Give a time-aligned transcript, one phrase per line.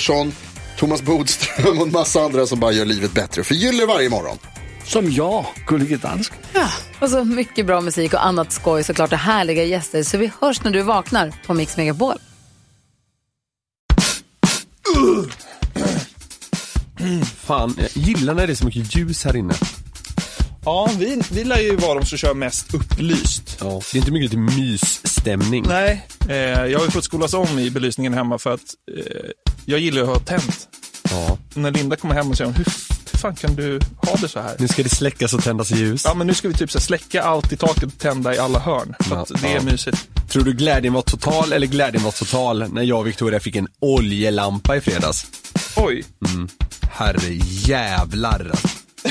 [0.00, 0.32] Pettersson,
[0.76, 3.44] Thomas Bodström och en massa andra som bara gör livet bättre.
[3.44, 4.38] Förgyller varje morgon.
[4.84, 6.38] Som jag, Gullige Dansken.
[7.00, 10.02] Och så mycket bra musik och annat skoj såklart och härliga gäster.
[10.02, 12.14] Så vi hörs när du vaknar på Mix Megapol.
[17.36, 19.54] Fan, jag gillar när det är så mycket ljus här inne.
[20.64, 23.56] Ja, vi, vi lär ju vara de som kör mest upplyst.
[23.60, 23.82] Ja.
[23.92, 25.64] Det är inte mycket till mysstämning.
[25.68, 29.30] Nej, eh, jag har ju fått skolas om i belysningen hemma för att eh,
[29.64, 30.68] jag gillar att ha tänt.
[31.10, 31.38] Ja.
[31.54, 32.64] När Linda kommer hem och säger hur,
[33.12, 34.56] hur fan kan du ha det så här?
[34.58, 36.02] Nu ska det släckas och tändas ljus.
[36.04, 38.38] Ja, men nu ska vi typ så här, släcka allt i taket och tända i
[38.38, 38.94] alla hörn.
[39.08, 39.62] Så Ja, det är ja.
[39.62, 40.08] mysigt.
[40.28, 43.68] Tror du glädjen var total eller glädjen var total när jag och Victoria fick en
[43.80, 45.26] oljelampa i fredags?
[45.76, 46.04] Oj,
[46.90, 48.50] Herre jävlar.
[49.02, 49.10] Jag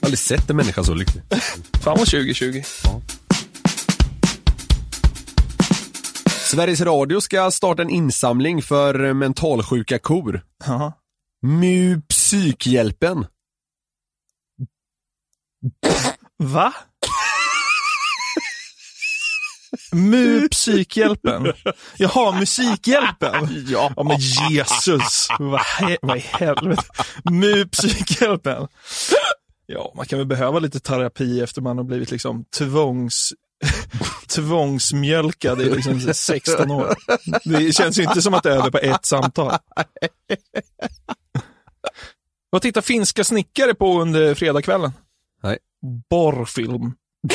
[0.00, 1.22] har aldrig sett en människa så lycklig.
[1.82, 2.62] fan vad 2020.
[6.50, 10.42] Sveriges Radio ska starta en insamling för mentalsjuka kor.
[10.66, 10.92] Ja.
[11.42, 13.26] MU Psykhjälpen.
[16.38, 16.74] Va?
[19.92, 21.52] Mu Psykhjälpen.
[21.96, 23.48] Jaha, Musikhjälpen.
[23.68, 23.92] Ja.
[23.96, 26.82] Ja men Jesus, vad, he- vad i helvete.
[27.30, 28.68] Mu Psykhjälpen.
[29.66, 33.32] Ja, man kan väl behöva lite terapi efter man har blivit liksom tvångs,
[34.28, 36.94] tvångsmjölkad i liksom 16 år.
[37.44, 39.52] Det känns ju inte som att det är över på ett samtal.
[42.50, 44.92] Vad tittar finska snickare på under fredagskvällen?
[45.42, 45.58] Nej.
[46.10, 46.94] Borrfilm.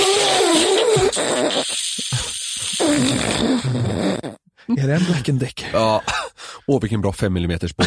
[4.68, 5.70] Är det en Black Decker?
[5.74, 6.02] Ja.
[6.68, 7.86] Åh vilken bra 5 mm spår.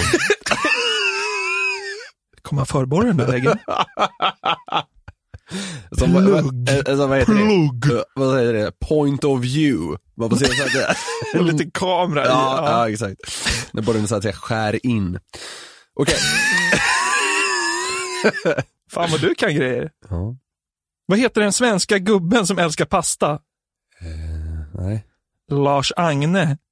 [2.42, 3.58] Kommer han förborra den där väggen?
[5.98, 6.68] Som, Plugg.
[6.68, 7.40] eh, alltså, vad heter det?
[7.40, 7.96] Plugg.
[7.98, 8.72] Eh, Vad säger det?
[8.88, 9.98] Point of view.
[10.16, 10.94] Man får se så att det,
[11.38, 12.28] En liten kamera i.
[12.28, 12.70] ja, Ja.
[12.70, 13.20] ja, exakt.
[13.72, 15.18] När bollen så att säga skär in.
[16.00, 16.18] Okej.
[18.92, 19.90] Fan vad du kan grejer.
[20.10, 20.36] Ja.
[21.06, 23.38] Vad heter den svenska gubben som älskar pasta?
[24.74, 25.04] Nej.
[25.50, 26.58] Lars Agne.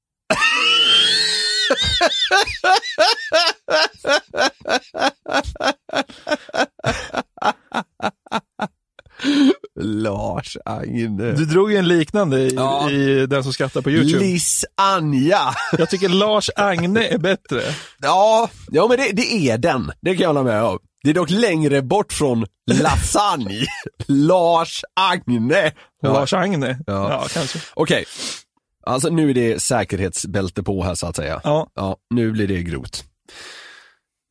[9.80, 11.32] Lars Agne.
[11.32, 12.90] Du drog en liknande i, Ja.
[12.90, 14.18] i Den som skrattar på YouTube.
[14.24, 15.40] Liss Anja.
[15.78, 17.62] Jag tycker Lars Agne är bättre.
[18.02, 19.92] Ja, ja men det, det är den.
[20.00, 20.78] Det kan jag hålla med om.
[21.02, 23.66] Det är dock längre bort från lasagne.
[24.06, 25.72] Lars Agne.
[26.02, 26.12] Ja.
[26.12, 26.78] Lars Agne.
[26.86, 27.10] Ja.
[27.10, 27.58] Ja, kanske.
[27.74, 28.04] Okej.
[28.86, 31.40] Alltså nu är det säkerhetsbälte på här så att säga.
[31.44, 31.68] Ja.
[31.74, 33.04] Ja, nu blir det grovt.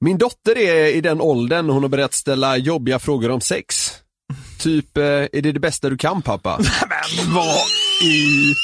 [0.01, 3.91] Min dotter är i den åldern hon har börjat ställa jobbiga frågor om sex.
[4.59, 6.57] Typ, eh, är det det bästa du kan pappa?
[6.89, 7.67] Men vad
[8.03, 8.53] i...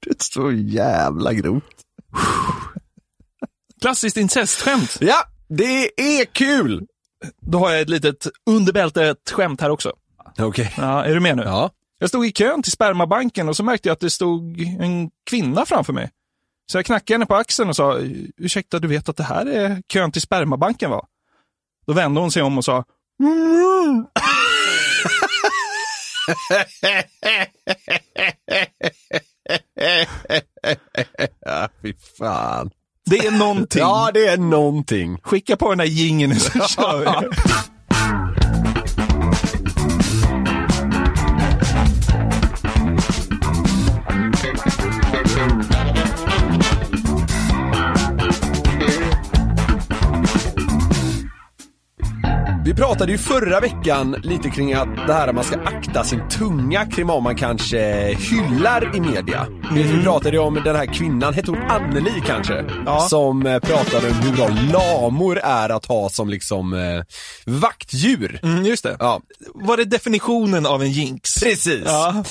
[0.00, 1.64] Det är så jävla grovt.
[3.80, 4.96] Klassiskt incestskämt.
[5.00, 6.86] Ja, det är kul!
[7.40, 9.92] Då har jag ett litet underbältet skämt här också.
[10.38, 10.74] Okej.
[10.76, 11.42] Ja, är du med nu?
[11.42, 11.70] Ja.
[11.98, 15.66] Jag stod i kön till spermabanken och så märkte jag att det stod en kvinna
[15.66, 16.10] framför mig.
[16.70, 17.98] Så jag knackade henne på axeln och sa,
[18.36, 21.06] ursäkta du vet att det här är kön till spermabanken va?
[21.86, 22.84] Då vände hon sig om och sa,
[23.22, 24.06] "Mm."
[31.40, 32.70] Ja, fy fan.
[33.06, 33.80] det är någonting.
[33.80, 35.18] Ja, det är någonting.
[35.22, 37.06] Skicka på den där jingeln så kör vi.
[53.00, 56.86] pratade ju förra veckan lite kring att det här att man ska akta sin tunga
[56.86, 59.46] kring vad man kanske hyllar i media.
[59.72, 62.64] Vi pratade ju om den här kvinnan, hette hon Anneli kanske?
[62.86, 63.00] Ja.
[63.00, 67.02] Som eh, pratade om hur bra lamor är att ha som liksom eh,
[67.46, 68.40] vaktdjur.
[68.42, 68.96] Mm, just det.
[68.98, 69.20] Ja,
[69.54, 71.34] Var det definitionen av en jinx?
[71.40, 71.82] precis.
[71.84, 72.24] Ja.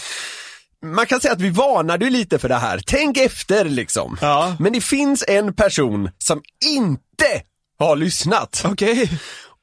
[0.85, 2.81] Man kan säga att vi varnade ju lite för det här.
[2.85, 4.17] Tänk efter liksom.
[4.21, 4.55] Ja.
[4.59, 7.41] Men det finns en person som inte
[7.79, 8.61] har lyssnat.
[8.65, 9.09] Okej.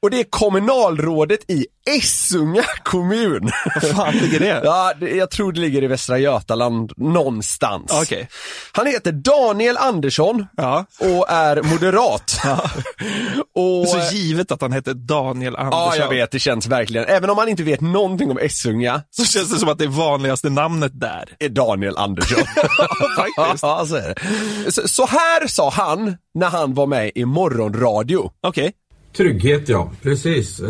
[0.03, 1.65] Och det är kommunalrådet i
[1.97, 3.51] Essunga kommun.
[3.81, 4.61] Vad fan ligger det?
[4.63, 7.91] Ja, det, jag tror det ligger i Västra Götaland någonstans.
[8.01, 8.29] Okej.
[8.71, 10.85] Han heter Daniel Andersson Ja.
[10.99, 12.39] och är moderat.
[13.55, 15.79] och, Så givet att han hette Daniel Andersson.
[15.79, 17.05] ja, jag vet, det känns verkligen.
[17.07, 20.49] Även om man inte vet någonting om Essunga, Så känns det som att det vanligaste
[20.49, 21.29] namnet där.
[21.39, 22.37] är Daniel Andersson.
[23.17, 23.63] Faktiskt.
[23.63, 24.15] ja, så är
[24.65, 24.71] det.
[24.71, 28.31] Så, så här sa han när han var med i morgonradio.
[28.47, 28.71] Okej.
[29.17, 30.59] Trygghet ja, precis.
[30.59, 30.67] Eh,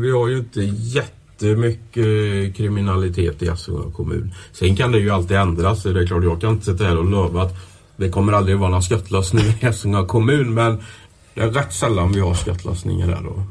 [0.00, 4.34] vi har ju inte jättemycket kriminalitet i Essunga kommun.
[4.52, 5.82] Sen kan det ju alltid ändras.
[5.82, 7.54] så Det är klart, jag kan inte sitta här och lova att
[7.96, 10.54] det kommer aldrig vara några skottlossningar i Essunga kommun.
[10.54, 10.82] Men
[11.34, 13.42] det är rätt sällan vi har skottlossningar där då.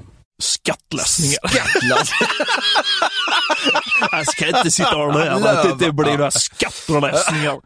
[0.41, 1.47] Skattlösningar.
[1.47, 2.11] Skattlass.
[4.11, 7.59] Jag ska inte sitta och lova att det inte blir några skattlösningar.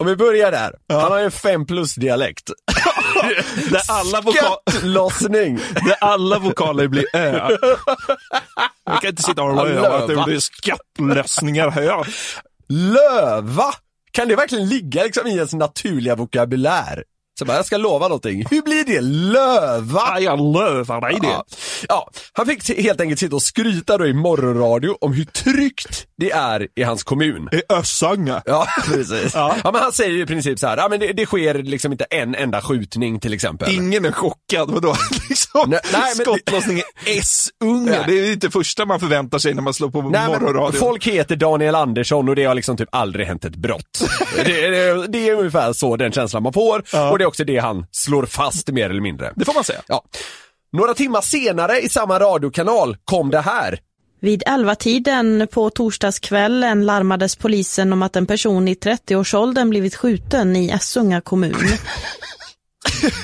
[0.00, 0.72] Om vi börjar där.
[0.88, 2.50] Han har ju en fem plus dialekt.
[3.70, 5.56] Där alla, Skattlossning.
[5.56, 7.56] där alla vokaler blir ö.
[8.86, 12.06] Jag kan inte sitta och lova att det blir skattlösningar här.
[12.68, 13.74] Löva!
[14.12, 17.04] Kan det verkligen ligga liksom i ens naturliga vokabulär?
[17.38, 18.44] Så bara, jag ska lova någonting.
[18.50, 19.00] Hur blir det?
[19.00, 20.00] Löva?
[20.14, 21.26] Ja, jag lovar dig det.
[21.28, 21.44] Ja.
[21.88, 26.30] ja, han fick helt enkelt sitta och skryta då i morgonradio om hur tryggt det
[26.30, 27.48] är i hans kommun.
[27.52, 28.42] I Ösanga.
[28.46, 29.34] Ja, precis.
[29.34, 29.56] Ja.
[29.64, 29.72] Ja.
[29.72, 32.04] men han säger ju i princip så här, ja men det, det sker liksom inte
[32.04, 33.74] en enda skjutning till exempel.
[33.74, 34.70] Ingen är chockad.
[34.70, 34.96] Vadå?
[35.28, 36.82] Liksom, Nej, nej, men- Skottlossning i
[37.18, 37.90] S-unge.
[37.90, 38.04] Nej.
[38.06, 40.80] Det är inte första man förväntar sig när man slår på Nej, men morgonradion.
[40.80, 44.04] folk heter Daniel Andersson och det har liksom typ aldrig hänt ett brott.
[44.44, 47.10] det, det, det är ungefär så den känslan man får Ja.
[47.10, 49.32] och det är också det han slår fast mer eller mindre.
[49.36, 49.80] Det får man säga.
[49.88, 50.04] Ja.
[50.72, 53.78] Några timmar senare i samma radiokanal kom det här.
[54.20, 60.70] Vid 11-tiden på torsdagskvällen larmades polisen om att en person i 30-årsåldern blivit skjuten i
[60.70, 61.54] Essunga kommun.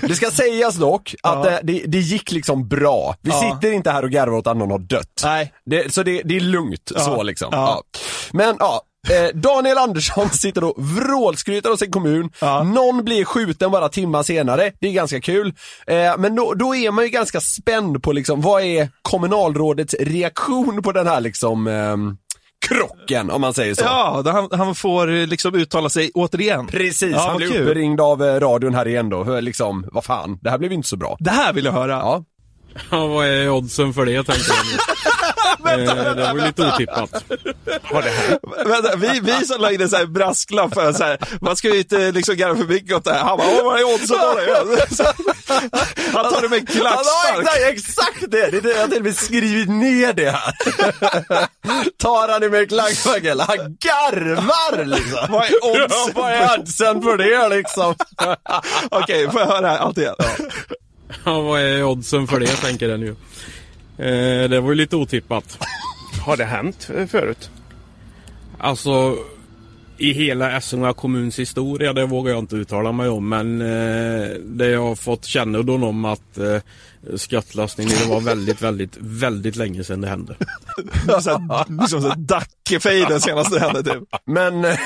[0.00, 1.50] Det ska sägas dock att Ja.
[1.50, 3.16] det, det, det gick liksom bra.
[3.20, 3.40] Vi Ja.
[3.60, 5.20] sitter inte här och garvar åt att någon har dött.
[5.24, 5.52] Nej.
[5.64, 7.00] Det, så det, det är lugnt Ja.
[7.00, 7.48] så liksom.
[7.52, 7.58] Ja.
[7.92, 8.00] Ja.
[8.32, 12.30] Men ja, eh, Daniel Andersson sitter och vrålskryter om sin kommun.
[12.40, 12.62] Ja.
[12.62, 14.72] Någon blir skjuten bara timmar senare.
[14.80, 15.54] Det är ganska kul.
[15.86, 20.82] Eh, men då, då är man ju ganska spänd på liksom, vad är kommunalrådets reaktion
[20.82, 22.16] på den här liksom ehm,
[22.68, 23.82] krocken om man säger så.
[23.84, 26.66] Ja, han, han får eh, liksom uttala sig återigen.
[26.66, 27.68] Precis, Ja, han blir kul.
[27.68, 29.40] uppringd av radion här igen då.
[29.40, 31.16] Liksom, vad fan, det här blev inte så bra.
[31.20, 31.92] Det här vill jag höra.
[31.92, 32.24] Ja.
[32.90, 35.78] Ja, vad är oddsen för det tänkte jag.
[35.80, 37.24] eh, det var ju lite otippat.
[38.66, 41.68] Vänta, vi, vi som la in en sån här brasklapp för så här, man ska
[41.68, 43.20] ju inte liksom garva för mycket åt det här.
[43.20, 44.96] Han bara, vad är oddsen på det?
[44.96, 45.04] Så,
[46.12, 47.40] Han tar det med en klackspark.
[47.40, 48.50] exakt, exakt det!
[48.50, 50.54] det är det jag har till och med skrivit ner det här.
[51.98, 55.26] Tar han det med klacksparken, han garvar liksom.
[55.28, 56.12] Vad är oddsen?
[56.14, 57.94] Ja, vad är oddsen för det liksom?
[58.90, 60.14] Okej, får jag höra här, allt igen?
[60.18, 60.46] Ja,
[61.24, 63.16] vad är oddsen för det tänker jag nu.
[63.98, 65.58] Eh, det var ju lite otippat.
[66.24, 67.50] Har det hänt förut?
[68.58, 69.16] Alltså,
[69.98, 73.28] i hela Essunga kommuns historia, det vågar jag inte uttala mig om.
[73.28, 76.58] Men eh, det jag har fått kännedom om att eh,
[77.16, 80.36] skottlossning, det var väldigt, väldigt, väldigt länge sedan det hände.
[81.06, 84.02] Här Dackefejden senast det hände typ.
[84.26, 84.78] Men, eh,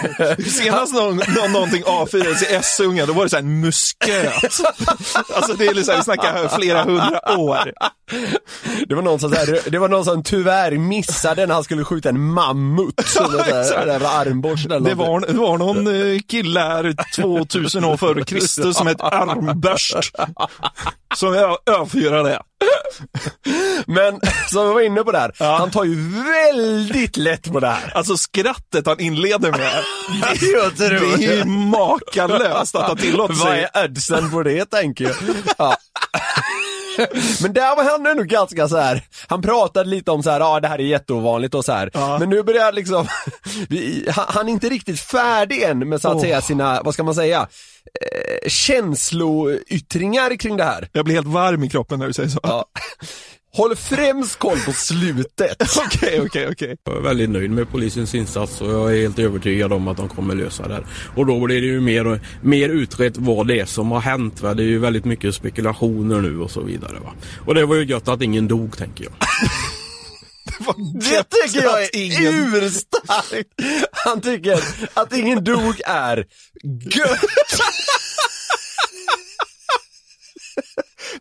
[0.46, 4.60] Senast någon, någon, någonting avfyrades i Essunga, då var det så här en musköt.
[5.34, 7.72] Alltså det är liksom, vi snackar flera hundra år.
[8.88, 11.84] det var någon som, så här, det var någon som tyvärr missade när han skulle
[11.84, 13.02] skjuta en mammut.
[13.06, 16.94] Så det där, där var armborst eller Det var, det var någon eh, kille här
[17.16, 19.96] 2000 år före Kristus som hette armbörst.
[21.16, 22.42] Som jag avfyrade.
[23.86, 24.20] Men,
[24.50, 27.92] som vi var inne på där, han tar ju väldigt lätt på det här.
[27.96, 29.60] Alltså skrattet han inleder med.
[30.40, 31.16] Det är.
[31.18, 33.68] Det ju makalöst att han tillåter Vad sig.
[33.74, 35.14] är oddsen på det tänker jag.
[35.58, 35.76] Ja.
[37.42, 39.02] Men där var han ändå ganska så här.
[39.28, 41.90] han pratade lite om så här, ja det här är jätteovanligt och så här.
[41.94, 42.18] Ja.
[42.18, 43.06] Men nu börjar liksom,
[44.16, 46.20] han, är inte riktigt färdig än med så att Åh.
[46.20, 47.48] säga sina, vad ska man säga,
[48.00, 50.88] eh, känsloyttringar kring det här.
[50.92, 52.40] Jag blir helt varm i kroppen när du säger så.
[52.42, 52.64] Ja.
[53.56, 55.76] håll främst koll på slutet.
[55.86, 56.76] Okej, okej, okej.
[56.84, 60.08] Jag är väldigt nöjd med polisens insats och jag är helt övertygad om att de
[60.08, 60.86] kommer lösa det här.
[61.16, 64.40] Och då blir det ju mer, mer utrett vad det är som har hänt.
[64.40, 64.54] Va?
[64.54, 66.98] Det är ju väldigt mycket spekulationer nu och så vidare.
[67.04, 67.12] Va?
[67.46, 69.12] Och det var ju gött att ingen dog tänker jag.
[71.00, 73.48] Det tycker jag är ingen- urstarkt.
[73.92, 74.58] Han tycker
[74.94, 76.16] att ingen dog är
[76.96, 77.20] gött.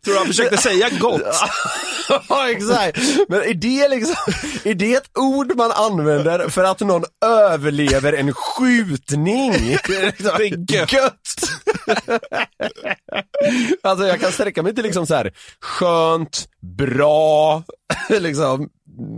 [0.04, 1.22] Tror du han försökte säga gott?
[2.30, 2.98] Ja, exakt.
[3.30, 4.16] Men är det liksom,
[4.64, 9.52] är det ett ord man använder för att någon överlever en skjutning?
[9.88, 9.96] Det
[10.28, 10.92] är gött.
[10.94, 11.12] gött.
[13.84, 16.48] Alltså jag kan sträcka mig till liksom så här skönt,
[16.78, 17.64] bra,
[18.10, 18.70] liksom,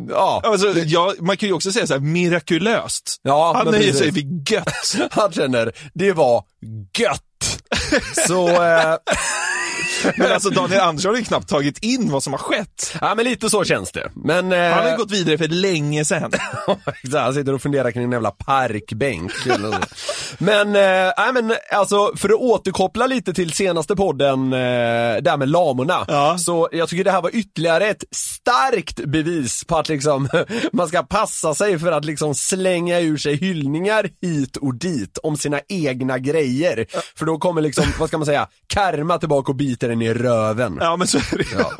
[0.09, 0.41] ja.
[0.43, 3.19] Alltså, ja, man kan ju också säga så här mirakulöst.
[3.21, 4.95] Ja, Han nöjer sig vid gött.
[5.11, 6.43] Han känner, det var
[6.97, 7.23] gött.
[8.27, 8.95] Så, eh,
[10.17, 12.95] Men alltså Daniel Andersson har ju knappt tagit in vad som har skett.
[13.01, 14.11] ja men lite så känns det.
[14.15, 16.31] Men, eh, Han har ju gått vidare för länge sedan.
[17.13, 19.31] Han sitter och funderar kring en jävla parkbänk.
[20.37, 24.59] men, eh, nej men alltså för att återkoppla lite till senaste podden, eh,
[25.21, 26.05] där med lamorna.
[26.07, 26.37] Ja.
[26.37, 30.29] Så jag tycker det här var ytterligare ett starkt bevis på att liksom
[30.73, 35.37] man ska passa sig för att liksom slänga ur sig hyllningar hit och dit om
[35.37, 36.85] sina egna grejer.
[37.15, 40.77] För då kommer liksom, vad ska man säga, karma tillbaka och biter en i röven.
[40.81, 41.45] Ja, men så är det.
[41.57, 41.71] Ja.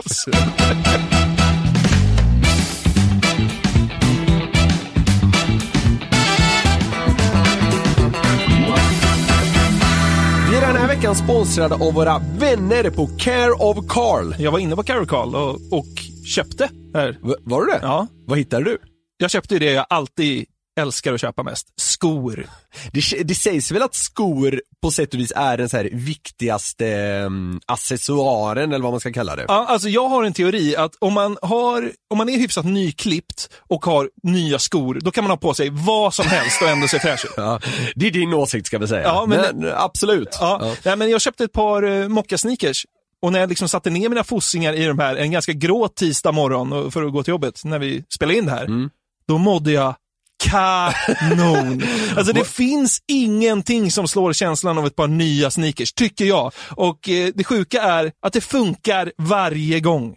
[10.49, 14.35] Vi är den här veckan sponsrade av våra vänner på Care of Carl.
[14.39, 15.85] Jag var inne på Carol Carl och, och
[16.25, 17.17] köpte här.
[17.23, 17.79] V- var du det?
[17.81, 18.07] Ja.
[18.27, 18.77] Vad hittade du?
[19.17, 20.45] Jag köpte det jag alltid
[20.77, 21.67] älskar att köpa mest.
[21.81, 22.47] Skor.
[22.91, 27.19] Det, det sägs väl att skor på sätt och vis är den så här viktigaste
[27.25, 29.45] um, accessoaren eller vad man ska kalla det.
[29.47, 33.49] Ja, alltså jag har en teori att om man, har, om man är hyfsat nyklippt
[33.69, 36.87] och har nya skor, då kan man ha på sig vad som helst och ändå
[36.87, 37.31] se fräsch ut.
[37.37, 37.59] Ja,
[37.95, 39.03] det är din åsikt ska vi säga.
[39.03, 40.37] Ja, men- men, absolut.
[40.39, 40.75] Ja.
[40.85, 42.85] Nej, men jag köpte ett par uh, mocka-sneakers
[43.21, 46.31] och när jag liksom satte ner mina fossingar i de här en ganska grå tisdag
[46.31, 48.89] morgon för att gå till jobbet, när vi spelade in det här, Mm.
[49.27, 49.95] då mådde jag
[50.37, 51.83] kanon.
[52.17, 56.51] Alltså det finns ingenting som slår känslan av ett par nya sneakers, tycker jag.
[56.69, 60.15] Och eh, det sjuka är att det funkar varje gång.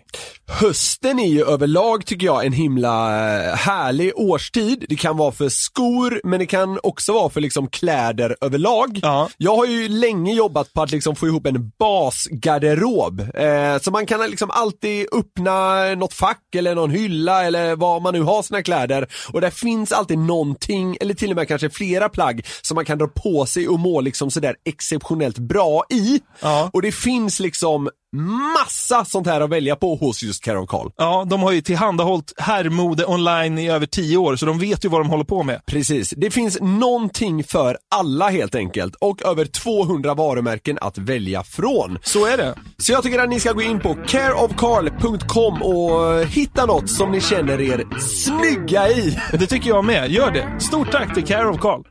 [0.53, 4.85] Hösten är ju överlag tycker jag en himla eh, härlig årstid.
[4.89, 9.01] Det kan vara för skor men det kan också vara för liksom kläder överlag.
[9.03, 9.29] Ja.
[9.37, 13.21] Jag har ju länge jobbat på att liksom få ihop en basgarderob.
[13.21, 18.15] Eh, så man kan liksom alltid öppna något fack eller någon hylla eller var man
[18.15, 22.09] nu har sina kläder och där finns alltid någonting eller till och med kanske flera
[22.09, 26.21] plagg som man kan dra på sig och må liksom sådär exceptionellt bra i.
[26.41, 26.71] Ja.
[26.73, 30.91] Och det finns liksom massa sånt här att välja på hos just Carol Karl.
[30.97, 34.89] Ja, de har ju tillhandahållit herrmode online i över tio år, så de vet ju
[34.89, 35.67] vad de håller på med.
[35.67, 41.99] Precis, det finns någonting för alla helt enkelt och över 200 varumärken att välja från.
[42.03, 42.55] Så är det.
[42.79, 47.21] Så jag tycker att ni ska gå in på careofcarl.com och hitta något som ni
[47.21, 49.19] känner er snygga i.
[49.33, 50.11] Det tycker jag med.
[50.11, 50.61] Gör det.
[50.61, 51.83] Stort tack till Care of Carl.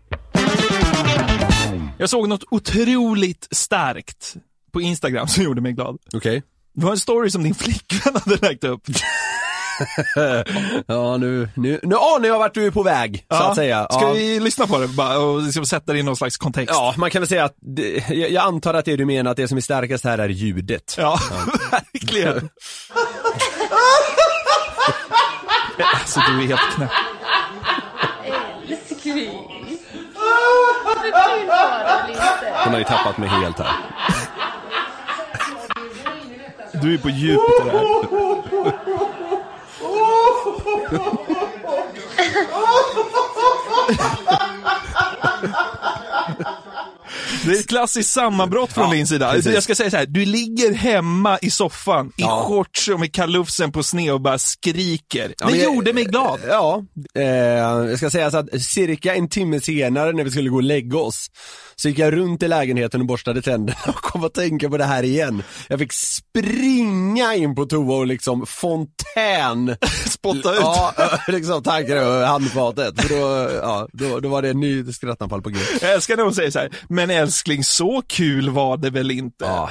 [1.98, 4.36] Jag såg något otroligt starkt
[4.72, 5.98] på Instagram som gjorde mig glad.
[6.14, 6.44] Okej.
[6.76, 8.82] Det var en story som din flickvän hade lagt upp.
[10.88, 13.88] Ja, nu, nu, nu anar jag vart du är på väg, så att säga.
[13.90, 14.12] Ska ja.
[14.12, 16.76] vi lyssna på det bara och liksom sätta det i någon slags kontext?
[16.76, 19.48] Ja, man kan väl säga att, det, jag, antar att det du menar att det
[19.48, 20.96] som är starkast här är ljudet.
[20.98, 21.20] Ja,
[21.72, 22.36] verkligen.
[25.94, 26.92] alltså du är helt knäpp.
[32.64, 33.74] Hon har ju tappat mig helt här.
[36.82, 37.86] Du är på djupet i det här.
[47.46, 49.32] Det är ett klassiskt sammanbrott från Ja, din sida.
[49.32, 49.54] precis.
[49.54, 52.44] Jag ska säga så här, du ligger hemma i soffan i Ja.
[52.48, 55.34] shorts och med kalufsen på sned och bara skriker.
[55.40, 56.40] Ja, det jag- gjorde mig glad.
[56.48, 56.84] Ja,
[57.16, 60.64] eh, jag ska säga så att cirka en timme senare när vi skulle gå och
[60.64, 61.28] lägga oss
[61.76, 64.86] så gick jag runt i lägenheten och borstade tänderna och kom att tänka på det
[64.86, 65.44] här igen.
[65.68, 69.76] Jag fick springa in på toa och liksom fontän
[70.10, 70.60] Spotta ut.
[70.62, 70.94] Ja,
[71.28, 73.02] liksom tankar över handfatet.
[73.02, 75.60] För då, ja, då, då var det en ny skrattanfall på G.
[75.82, 79.46] Jag älskar när hon säger så här, men älskling så kul var det väl inte?
[79.46, 79.70] Ja.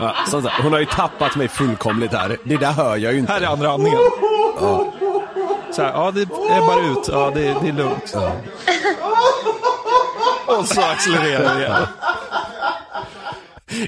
[0.00, 2.36] Ja, som sagt, hon har ju tappat mig fullkomligt här.
[2.44, 3.32] Det där hör jag ju inte.
[3.32, 3.98] Här är andra andningen.
[5.70, 8.14] Så här, ja det ebbar ut, ja det, det är lugnt.
[10.46, 11.86] Och så accelererar det igen.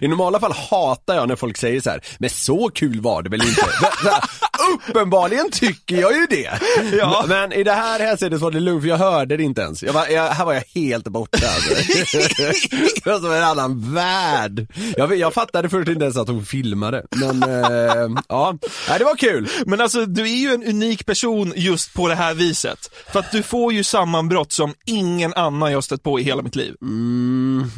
[0.01, 3.31] I normala fall hatar jag när folk säger så här, men så kul var det
[3.31, 3.63] väl inte?
[4.89, 6.51] Uppenbarligen tycker jag ju det.
[6.99, 7.25] Ja.
[7.29, 9.83] Men i det här hänseendet var det lugnt för jag hörde det inte ens.
[9.83, 11.75] Jag var, jag, här var jag helt borta alltså.
[13.05, 14.67] Det var som en annan värld.
[14.97, 17.05] Jag, jag fattade först inte ens att hon filmade.
[17.17, 18.59] Men eh, ja,
[18.89, 19.49] Nej, det var kul.
[19.67, 22.79] Men alltså, du är ju en unik person just på det här viset.
[23.13, 26.57] För att du får ju sammanbrott som ingen annan jag stött på i hela mitt
[26.57, 26.75] liv.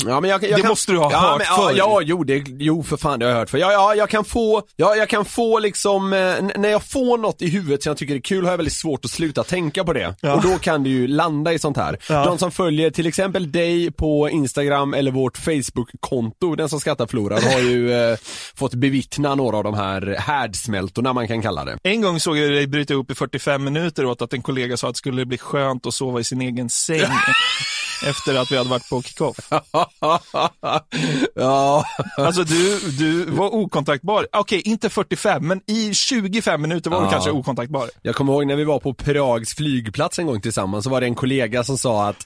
[0.06, 1.72] Ja, men jag, jag Det kan, måste du ha ja, hört men, förr.
[1.76, 3.58] ja, jo, det, jo för fan det har jag hört för.
[3.58, 7.42] Ja, ja, jag kan få, ja, jag kan få liksom, eh, när jag får något
[7.42, 9.92] i huvudet som jag tycker är kul har jag väldigt svårt att sluta tänka på
[9.92, 10.14] det.
[10.20, 10.34] Ja.
[10.34, 11.98] Och då kan det ju landa i sånt här.
[12.08, 12.24] Ja.
[12.24, 17.40] De som följer till exempel dig på Instagram eller vårt Facebook-konto, den som skrattar förlorar,
[17.40, 18.18] har ju eh,
[18.54, 21.78] fått bevittna några av de här härdsmältorna man kan kalla det.
[21.82, 24.88] En gång såg jag dig bryta upp i 45 minuter åt att en kollega sa
[24.88, 27.00] att det skulle bli skönt att sova i sin egen säng
[28.06, 29.36] efter att vi hade varit på kickoff.
[31.34, 31.84] ja.
[32.16, 34.26] Alltså du, du var okontaktbar.
[34.32, 37.10] Okej, inte 45, men i 25 minuter var du Ja.
[37.10, 37.90] kanske okontaktbar.
[38.02, 41.06] Jag kommer ihåg när vi var på Prags flygplats en gång tillsammans så var det
[41.06, 42.22] en kollega som sa att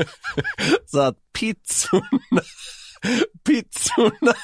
[0.86, 2.42] så att pizzorna
[3.46, 4.34] pizzorna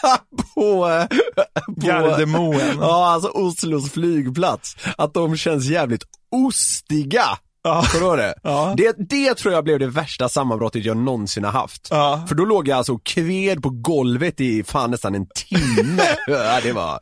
[0.54, 2.78] på, på Gardermoen.
[2.80, 4.76] Ja, alltså Oslos flygplats.
[4.98, 7.24] Att de känns jävligt ostiga.
[7.64, 7.84] Ja.
[7.92, 8.34] Kommer du det?
[8.42, 8.74] Ja.
[8.76, 8.94] det?
[8.98, 11.88] Det tror jag blev det värsta sammanbrottet jag någonsin har haft.
[11.90, 12.24] Ja.
[12.28, 16.02] För då låg jag alltså kved på golvet i fan nästan en timme.
[16.26, 17.00] ja, det var,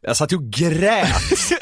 [0.00, 1.08] jag satt ju och grät.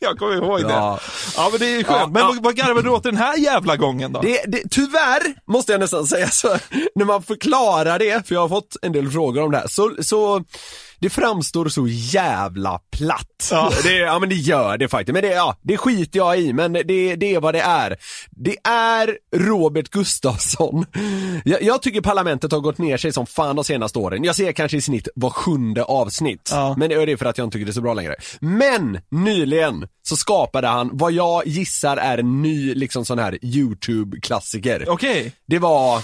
[0.00, 0.72] Jag kommer ihåg det.
[0.72, 1.00] Ja.
[1.36, 2.00] Ja, men det är skönt.
[2.00, 2.28] Ja, men ja.
[2.28, 4.20] vad, vad garvade du åt den här jävla gången då?
[4.20, 6.48] Det, det, tyvärr, måste jag nästan säga så,
[6.94, 9.92] när man förklarar det, för jag har fått en del frågor om det här, så,
[10.00, 10.44] så
[11.02, 13.48] det framstår så jävla platt.
[13.50, 13.72] Ja.
[13.82, 16.72] Det, ja men det gör det faktiskt, men det, ja, det skiter jag i, men
[16.72, 17.96] det, det är vad det är.
[18.30, 20.86] Det är Robert Gustafsson.
[21.44, 24.24] Jag, jag tycker parlamentet har gått ner sig som fan de senaste åren.
[24.24, 26.48] Jag ser kanske i snitt var sjunde avsnitt.
[26.52, 26.74] Ja.
[26.78, 28.16] Men det är det för att jag inte tycker det är så bra längre.
[28.40, 34.84] Men nyligen så skapade han vad jag gissar är en ny liksom sån här YouTube-klassiker.
[34.88, 36.02] Okej, Det var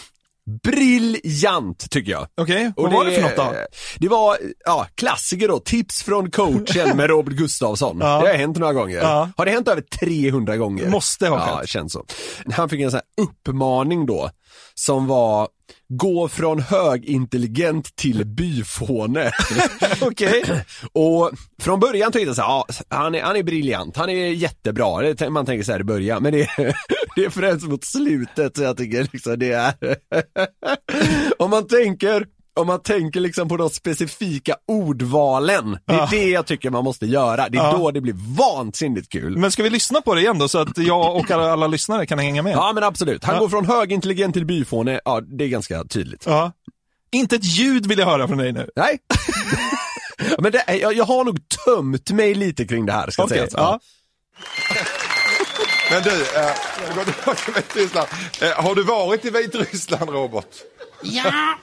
[0.63, 2.27] briljant tycker jag.
[2.41, 2.73] okej.
[2.77, 3.55] Vad var det för något då?
[3.99, 5.59] Det var, ja, klassiker då.
[5.61, 7.99] Tips från coachen med Robert Gustafsson.
[8.01, 8.21] Ja.
[8.23, 8.99] Det har hänt några gånger.
[8.99, 9.31] Ja.
[9.37, 10.89] Har det hänt över 300 gånger?
[10.89, 11.69] Måste ha Ja, skett.
[11.69, 12.05] känns så.
[12.53, 14.31] Han fick en sån här uppmaning då,
[14.75, 15.49] som var
[15.89, 19.31] Gå från högintelligent till byfåne.
[20.01, 20.43] Okej.
[20.93, 21.31] Och
[21.63, 25.01] från början tänkte jag så här, ja, han är, han är briljant, han är jättebra,
[25.03, 26.77] det, man tänker så här i början, men det, är-
[27.17, 29.75] det är främst mot slutet så jag tycker liksom det är,
[31.43, 32.27] om man tänker,
[32.59, 36.09] om man tänker liksom på de specifika ordvalen, det är Ja.
[36.11, 37.73] det jag tycker man måste göra, det är Ja.
[37.73, 39.37] då det blir vansinnigt kul.
[39.39, 42.07] Men ska vi lyssna på det igen då så att jag och alla, alla lyssnare
[42.07, 42.53] kan hänga med?
[42.53, 43.41] Ja men absolut, han Ja.
[43.41, 46.23] går från högintelligent till byfåne, ja det är ganska tydligt.
[46.27, 46.53] Ja.
[47.13, 48.71] Inte ett ljud vill jag höra från dig nu.
[48.77, 48.99] Nej.
[50.39, 53.53] men det, jag, jag har nog tömt mig lite kring det här ska Okej, sägas.
[53.57, 53.81] ja.
[55.91, 56.51] Men du, eh,
[57.57, 58.09] Vitryssland.
[58.41, 60.47] Eh, har du varit i Vitryssland, Robert?
[61.03, 61.55] Ja,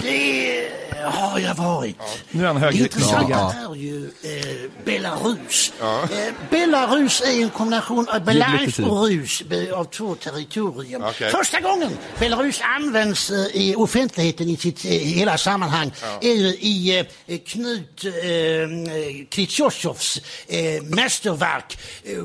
[0.00, 0.68] det
[1.04, 1.96] har jag varit.
[2.30, 2.76] Nu är han Det hög.
[2.80, 3.52] intressanta Ja.
[3.70, 5.72] är ju eh, Belarus.
[5.80, 9.42] Eh, Belarus är en kombination av Belarus och Rus
[9.74, 11.08] av två territorier.
[11.08, 11.30] Okej.
[11.30, 16.98] Första gången Belarus används eh, i offentligheten i sitt eh, hela sammanhang är ju i
[17.26, 22.24] eh, Knut eh, Kritjosjovs eh, mästerverk eh,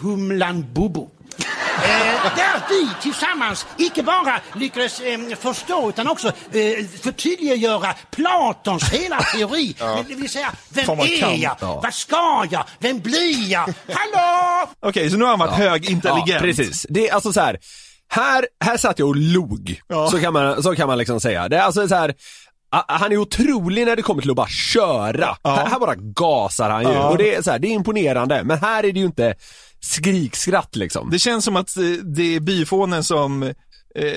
[0.00, 1.10] Humlan Bobo.
[1.38, 9.20] Eh, där vi tillsammans icke bara lyckades eh, förstå utan också eh, förtydliggöra Platons hela
[9.22, 9.76] teori.
[10.08, 11.40] Det vill säga, vem är kan.
[11.40, 11.56] jag?
[11.60, 11.80] Ja.
[11.82, 12.64] Vad ska jag?
[12.78, 13.60] Vem blir jag?
[13.92, 14.68] Hallå!
[14.80, 16.28] Okej, så nu har han varit högintelligent.
[16.28, 16.86] Ja, precis.
[16.88, 17.58] Det är alltså så här.
[18.08, 19.80] Här, här satt jag och log.
[19.88, 20.10] Ja.
[20.10, 21.48] Så, kan man, så kan man liksom säga.
[21.48, 22.14] Det är alltså så här.
[22.76, 25.36] a- Han är otrolig när det kommer till att bara köra.
[25.42, 25.54] Ja.
[25.56, 26.92] Här, här bara gasar han ju.
[26.92, 27.08] Ja.
[27.08, 28.42] Och det är, så här, det är imponerande.
[28.44, 29.34] Men här är det ju inte
[29.84, 31.10] skrikskratt liksom.
[31.10, 31.82] Det känns som att eh,
[32.16, 33.52] det är byfånen som eh,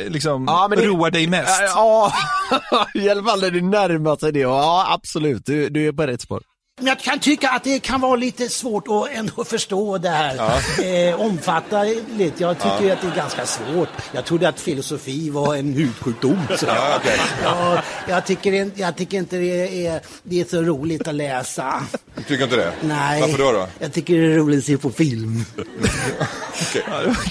[0.07, 1.61] liksom Ja, men det- roar dig mest.
[1.61, 2.13] Ja,
[2.95, 4.39] i alla fall när du närmar sig det.
[4.39, 5.45] Ja, absolut.
[5.45, 6.41] Du, du är på rätt spår.
[6.79, 10.35] Men jag kan tycka att det kan vara lite svårt att ändå förstå det här.
[10.83, 11.83] Eh, omfatta
[12.17, 12.43] lite.
[12.43, 13.89] Jag tycker att det är ganska svårt.
[14.11, 16.41] Jag trodde att filosofi var en hudsjukdom.
[16.67, 17.19] Ja, okej.
[17.43, 21.83] Ja, jag, tycker, jag tycker inte det är, det är så roligt att läsa.
[22.15, 22.73] Du tycker inte det?
[22.81, 23.21] Nej.
[23.21, 23.51] Varför då?
[23.51, 23.67] då?
[23.79, 25.45] Jag tycker det är roligt att se på film.
[25.57, 26.83] Okej.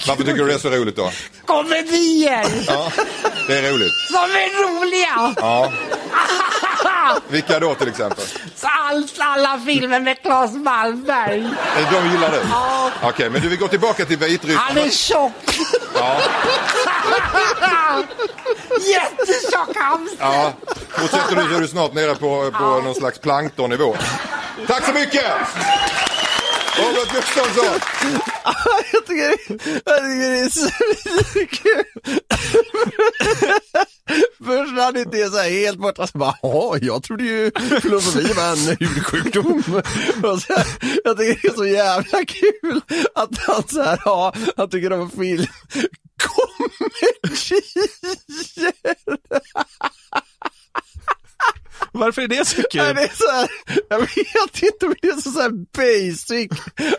[0.07, 1.11] Varför tycker du det är så roligt då?
[1.45, 2.45] Komedier!
[2.67, 2.91] Ja,
[3.47, 3.93] det är roligt.
[4.13, 5.33] De är roliga!
[5.37, 5.71] Ja,
[7.27, 8.25] Vilka då till exempel?
[8.61, 11.49] Allt, alla filmer med Claes Malmberg.
[11.91, 12.41] De gillar du?
[12.51, 12.91] Ja.
[13.03, 14.67] Okej, men du vill gå tillbaka till Vitryssland?
[14.67, 15.31] Han är tjock.
[15.95, 16.17] Ja.
[18.91, 20.17] Jättetjock hamster.
[20.19, 20.53] Ja,
[20.89, 23.95] fortsätter du så är du snart nere på, på någon slags planktonnivå.
[24.67, 25.25] Tack så mycket!
[26.77, 27.79] Robert Gustafsson!
[28.93, 29.29] jag, tycker,
[29.85, 30.69] det är så
[31.47, 31.83] kul.
[34.45, 37.51] Först när han inte är så här helt borta, så bara, ja, jag trodde ju
[37.81, 39.81] filosofi var en hudsjukdom.
[40.23, 40.53] Och så,
[41.03, 42.81] jag tycker det är så jävla kul
[43.15, 45.45] att han så här, ja, han tycker om film.
[46.23, 47.17] Komedier!
[51.97, 52.81] Varför är det så kul?
[52.81, 53.49] Nej, det är så här,
[53.89, 56.51] jag vet inte men det är så, så här basic.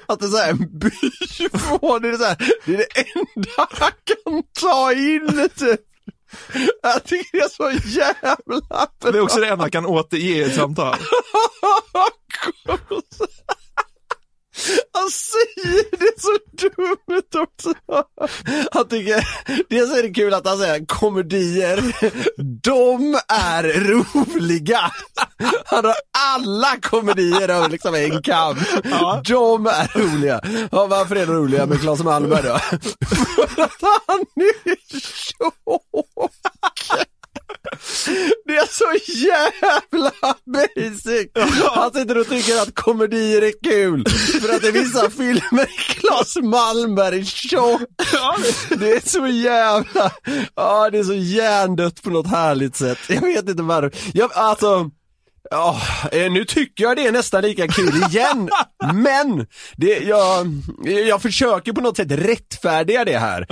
[0.07, 3.69] Att det är så här en byfån, det är så här, det är det enda
[3.71, 5.81] han kan ta in typ.
[6.83, 8.87] Jag tycker det är så jävla bra.
[9.13, 10.97] Det är också det enda han kan återge i ett samtal.
[14.93, 17.75] Han säger det så dumt också.
[18.73, 19.29] Han tycker,
[19.69, 21.77] dels är det kul att han säger komedier,
[22.63, 24.81] de är roliga.
[25.65, 28.57] Han har alla komedier över liksom en kam.
[29.25, 30.41] De är roliga.
[30.73, 32.59] Ja, varför är de roliga med Claes Malmberg då?
[33.59, 36.31] För att han är tjock.
[38.47, 40.13] Det är så jävla
[40.47, 41.29] basic!
[41.75, 44.05] Han sitter och tycker att komedier är kul
[44.41, 47.83] för att det är vissa filmer Claes Malmberg är tjock.
[48.79, 50.11] Det är så jävla,
[50.55, 52.99] ja det är så hjärndött på något härligt sätt.
[53.09, 53.93] Jag vet inte varför.
[54.13, 54.91] Jag, alltså,
[55.51, 55.81] Ja,
[56.13, 58.49] eh, nu tycker jag det är nästan lika kul igen,
[58.95, 60.47] men det, jag,
[61.07, 63.47] jag försöker på något sätt rättfärdiga det här.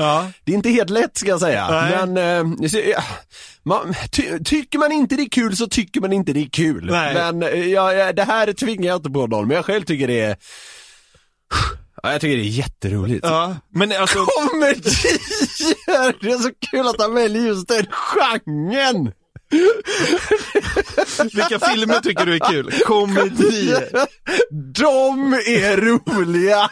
[0.44, 2.06] Det är inte helt lätt ska jag säga, Nej.
[2.06, 3.02] men eh, ja,
[3.66, 6.86] man, ty, tycker man inte det är kul så tycker man inte det är kul.
[6.86, 7.14] Nej.
[7.14, 10.06] Men eh, ja, ja, det här tvingar jag inte på någon, men jag själv tycker
[10.06, 10.36] det är
[12.02, 13.24] Ja, jag tycker det är jätteroligt.
[13.26, 14.18] Ja, men alltså...
[14.26, 16.14] Komedier!
[16.20, 19.12] Det är så kul att han väljer just den genren!
[21.34, 22.72] Vilka filmer tycker du är kul?
[22.86, 23.88] Komedier.
[24.74, 26.70] De är roliga!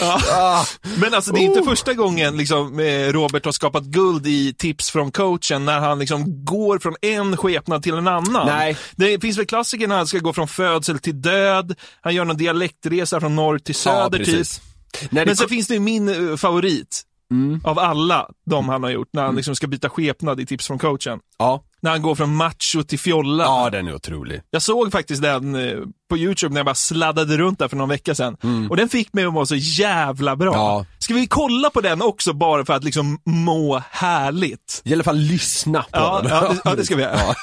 [0.00, 0.66] Ja.
[0.96, 4.90] Men alltså det är inte första gången liksom, eh, Robert har skapat guld i tips
[4.90, 8.46] från coachen när han liksom går från en skepnad till en annan.
[8.46, 8.76] Nej.
[8.96, 12.36] Det finns väl klassiker när han ska gå från födsel till död, han gör någon
[12.36, 14.26] dialektresa från norr till söder typ.
[14.26, 14.60] precis.
[15.10, 16.36] När det Men sen finns det ju min eh,
[17.30, 20.66] favorit av alla de han har gjort, när han liksom ska byta skepnad i tips
[20.66, 21.18] från coachen.
[21.38, 21.62] Ja.
[21.82, 23.44] När han går från macho till fjolla.
[23.44, 24.40] Ja, den är otrolig.
[24.50, 25.78] Jag såg faktiskt den eh,
[26.10, 28.36] på YouTube när jag bara sladdade runt där för någon vecka sedan.
[28.70, 30.54] Och den fick mig att må så jävla bra.
[30.54, 30.86] Ja.
[30.98, 34.82] Ska vi kolla på den också bara för att liksom må härligt?
[34.84, 36.30] I alla fall lyssna på Ja, den.
[36.32, 37.16] ja, det- ja, det ska vi göra.
[37.16, 37.34] Ja.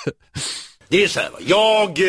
[0.89, 1.37] Det är så här, va.
[1.45, 2.05] jag, eh,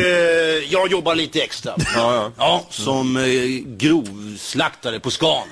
[0.69, 1.73] jag jobbar lite extra.
[1.95, 2.65] Ja, ja.
[2.69, 3.23] som eh,
[3.65, 5.47] grovslaktare på Scan.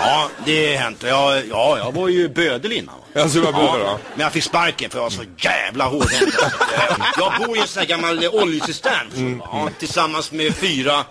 [0.00, 1.02] Ja, det har hänt.
[1.02, 2.94] Jag, ja, jag var ju bödel innan.
[2.94, 3.04] va.
[3.12, 3.98] Ja, så du var bödel, ja.
[4.14, 6.34] Men jag fick sparken för jag var så jävla hårdhänt.
[6.42, 9.10] Eh, jag bor i en sån här gammal eh, oljecistern.
[9.16, 9.42] Mm.
[9.44, 11.04] Ja, tillsammans med fyra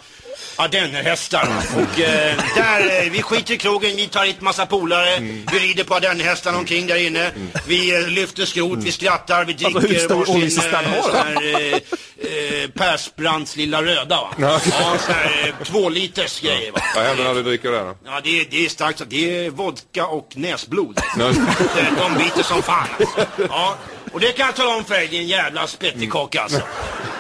[0.56, 1.48] ardennerhästar.
[1.76, 5.46] Och eh, där, eh, vi skiter i krogen, vi tar hit massa polare, Mm.
[5.52, 7.32] vi rider på ardennerhästarna omkring där inne.
[7.68, 10.50] Vi eh, lyfter skrot, vi skrattar, vi Alltså, hur dricker stor varsin eh,
[11.04, 14.30] sån här eh, eh, Persbrandts lilla röda va.
[14.38, 14.60] Ja.
[14.72, 16.80] Ja, sån här eh, två liters grejer va.
[16.96, 17.96] Vad händer när du dricker det då?
[18.06, 19.02] Ja, det är, det är starkt.
[19.08, 21.00] Det är vodka och näsblod.
[21.20, 21.26] Ja.
[21.26, 23.26] De- De biter som fan alltså.
[23.50, 23.78] Ja,
[24.18, 26.62] och det kan jag tala om för dig, din jävla spettekock alltså.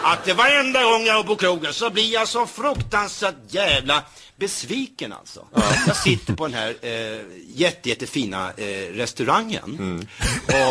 [0.03, 4.03] Att eh, varenda gång jag är på krogen så blir jag så fruktansvärt jävla
[4.39, 5.45] besviken alltså.
[5.87, 10.07] Jag sitter på den här eh, jätte, jättefina eh, restaurangen.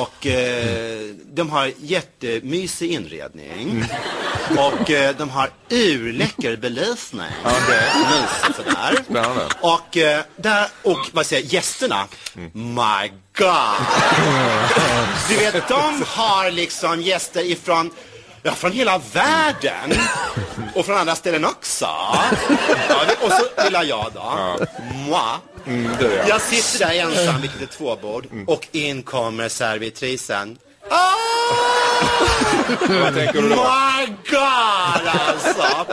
[0.01, 3.85] Och eh, de har jättemysig inredning.
[4.59, 7.27] Och eh, de har urläcker belysning.
[8.11, 9.03] Mysigt sådär.
[9.05, 9.47] Spännande.
[9.61, 12.07] Och eh, där, och vad säger jag, gästerna,
[12.53, 13.87] my god.
[15.29, 17.91] Du vet, de har liksom gäster ifrån,
[18.47, 19.93] ja, från hela världen.
[20.75, 21.85] Och från andra ställen också.
[22.89, 24.59] Ja, och så lilla jag då.
[24.95, 25.21] Moi.
[25.67, 26.29] Mm, det jag.
[26.29, 28.27] Jag sitter där ensam, vilket är tvåbord.
[28.47, 30.59] Och in kommer servitrisen.
[30.91, 31.13] Ah!
[32.89, 33.55] Vad tänker du då?
[33.57, 35.87] My God alltså!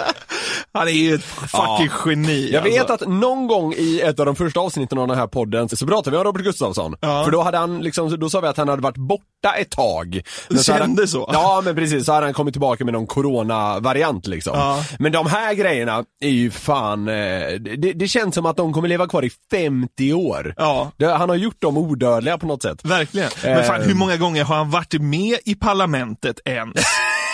[0.74, 2.50] Han är ju ett fucking geni.
[2.52, 3.06] Jag vet alltså.
[3.06, 6.12] att någon gång i ett av de första avsnitten av den här podden så pratade
[6.12, 6.96] vi om Robert Gustafsson.
[7.02, 7.24] Ja.
[7.24, 10.22] För då hade han liksom, då sa vi att han hade varit borta ett tag.
[10.48, 11.30] Men Det så hade kände han, så.
[11.34, 14.58] Ja men precis, så hade han kommit tillbaka med någon corona-variant liksom.
[14.58, 14.84] Ja.
[15.00, 17.14] Men de här grejerna är ju fan, eh,
[17.60, 20.54] det, det känns som att de kommer leva kvar i 50 år.
[20.58, 20.92] Ja.
[21.00, 22.86] Han har gjort dem odödliga på något sätt.
[22.86, 23.30] Verkligen.
[23.44, 23.88] Men fan, Eh.
[23.88, 26.74] hur många gånger har han varit med i parlamentet ens?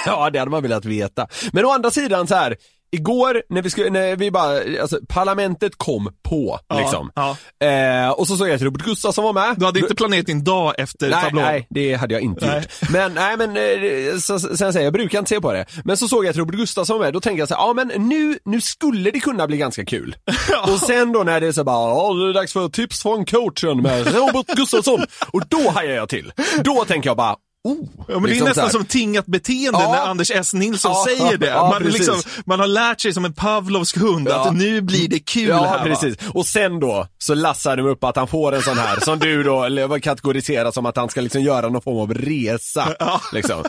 [0.06, 1.28] Ja, det hade man velat veta.
[1.54, 2.56] Men å andra sidan så här.
[2.92, 7.12] Igår när vi skulle, när vi bara, alltså parlamentet kom på Ja, liksom.
[7.16, 7.38] ja.
[7.68, 9.56] Eh, och så såg jag att Robert Gustafsson var med.
[9.58, 11.44] Du hade inte planerat din dag efter Nej, tablån?
[11.44, 12.56] nej, det hade jag inte Nej.
[12.58, 12.90] gjort.
[12.90, 15.66] Men, nej men, eh, så, sen säger jag, jag brukar inte se på det.
[15.84, 17.74] Men så såg jag att Robert Gustafsson var med, då tänkte jag så här, ja
[17.74, 20.16] men nu, nu skulle det kunna bli ganska kul.
[20.74, 23.26] Och sen då när det är så bara, ja det är dags för tips från
[23.26, 25.00] coachen med Robert Gustafsson.
[25.32, 26.32] Och då hajar jag till.
[26.64, 27.78] Då tänker jag bara, oh.
[28.08, 29.92] Ja, men det är liksom nästan som tingat beteende Ja.
[29.92, 30.54] när Anders S.
[30.54, 31.54] Nilsson Ja, säger det.
[31.56, 35.52] man, liksom, man har lärt sig som en Pavlovsk hund att nu blir det kul
[35.52, 35.62] här.
[35.62, 35.82] va?
[35.84, 36.18] precis.
[36.34, 39.44] Och sen då, så lassar de upp att han får en sån här, som du
[39.44, 42.88] då kategoriserar som att han ska liksom göra någon form av resa.
[43.34, 43.64] Liksom.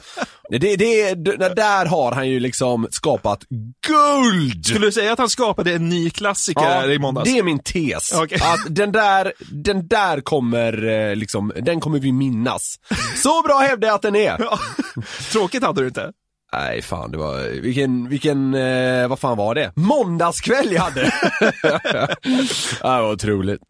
[0.51, 3.45] Det, det, det, där har han ju liksom skapat
[3.87, 4.67] guld!
[4.67, 7.31] Skulle du säga att han skapade en ny klassiker här i måndags?
[7.31, 8.13] det är min tes.
[8.13, 8.39] Okej.
[8.43, 12.77] Att den där, den där kommer eh, liksom, den kommer vi minnas.
[13.17, 14.37] Så bra hävdar jag att den är.
[14.51, 14.59] Ja.
[15.33, 16.13] Tråkigt hade du inte?
[16.53, 19.73] Nej fan, det var, vilken, vilken, eh, vad fan var det?
[19.77, 21.13] Måndagskväll jag hade!
[22.83, 23.61] ja, det var otroligt.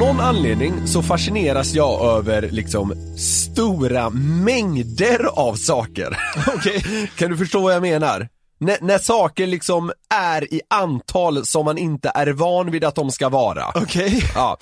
[0.00, 4.10] Någon anledning så fascineras jag över liksom stora
[4.44, 6.16] mängder av saker.
[6.54, 7.10] Okej.
[7.16, 8.28] Kan du förstå vad jag menar?
[8.58, 13.10] När, när saker liksom är i antal som man inte är van vid att de
[13.10, 13.64] ska vara.
[13.74, 14.22] Okej.
[14.34, 14.58] Ja.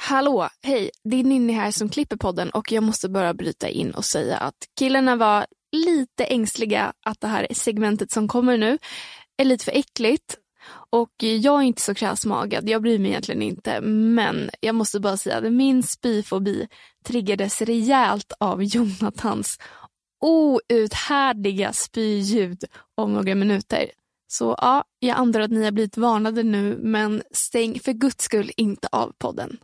[0.00, 3.90] Hallå, hej, det är Ninni här som klipper podden och jag måste bara bryta in
[3.90, 8.78] och säga att killarna var lite ängsliga att det här segmentet som kommer nu
[9.36, 10.36] är lite för äckligt.
[10.94, 13.80] Och jag är inte så kräsmagad, jag bryr mig egentligen inte.
[13.80, 16.68] Men jag måste bara säga att min spyfobi
[17.04, 19.58] triggades rejält av Jonathans
[20.20, 23.90] outhärdliga spyljud om några minuter.
[24.28, 28.50] Så ja, jag antar att ni har blivit varnade nu, men stäng för guds skull
[28.56, 29.58] inte av podden.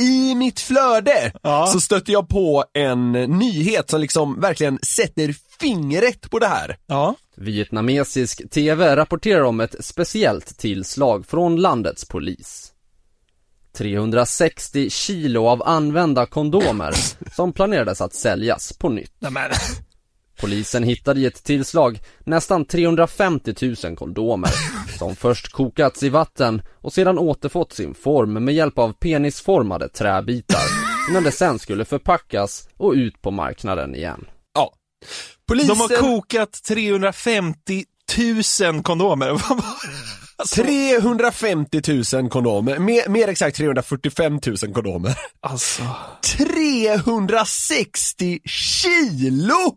[0.00, 1.32] I mitt flöde
[1.72, 6.76] så stötte jag på en nyhet som liksom verkligen sätter fingret på det här.
[6.86, 7.14] Ja.
[7.36, 12.72] Vietnamesisk TV rapporterar om ett speciellt tillslag från landets polis.
[13.78, 16.94] 360 kilo av använda kondomer
[17.36, 19.12] som planerades att säljas på nytt.
[19.18, 19.50] Nämen.
[20.40, 24.50] Polisen hittade i ett tillslag nästan 350 000 kondomer
[24.98, 30.62] som först kokats i vatten och sedan återfått sin form med hjälp av penisformade träbitar
[31.10, 34.24] innan det sen skulle förpackas och ut på marknaden igen.
[34.54, 34.72] Ja.
[35.48, 35.68] Polisen...
[35.68, 37.84] De har kokat 350
[38.62, 39.28] 000 kondomer.
[39.30, 39.62] Vad var det?
[40.36, 41.80] Alltså, 350
[42.14, 45.18] 000 kondomer, mer, mer exakt 345 000 kondomer.
[45.40, 45.82] alltså.
[46.22, 49.76] 360 kilo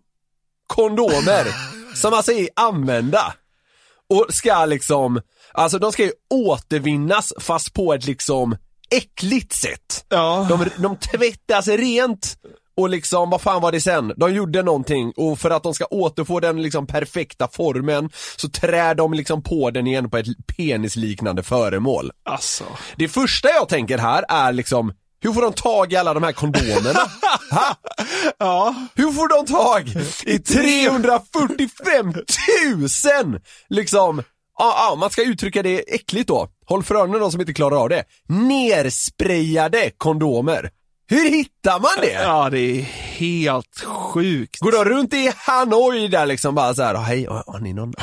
[0.72, 1.48] kondomer
[1.96, 3.34] som alltså är använda.
[4.10, 5.22] Och ska liksom,
[5.54, 8.56] alltså de ska ju återvinnas fast på ett liksom
[8.92, 10.06] äckligt sätt.
[10.10, 10.48] Ja.
[10.50, 12.38] De, de tvättas rent
[12.78, 14.14] och liksom, vad fan var det sen?
[14.18, 18.96] De gjorde någonting och för att de ska återfå den liksom perfekta formen så trär
[18.96, 22.12] de liksom på den igen på ett penisliknande föremål.
[22.26, 22.64] Alltså.
[22.96, 26.32] Det första jag tänker här är liksom, hur får de tag i alla de här
[26.32, 27.00] kondomerna?
[27.52, 27.76] ha?
[28.38, 28.76] Ja.
[28.96, 29.88] Hur får de tag
[30.26, 30.40] i
[31.20, 32.14] 345
[33.32, 34.24] 000 liksom,
[34.58, 36.50] ja, ja, man ska uttrycka det äckligt då.
[36.66, 38.04] Håll för öronen de som inte klarar av det.
[38.30, 40.70] Nersprayade kondomer.
[41.08, 42.12] Hur hittar man det?
[42.24, 42.86] Ja, det är
[43.22, 44.60] helt sjukt.
[44.60, 47.94] Går de runt i Hanoi där liksom bara såhär, hej, har ni någon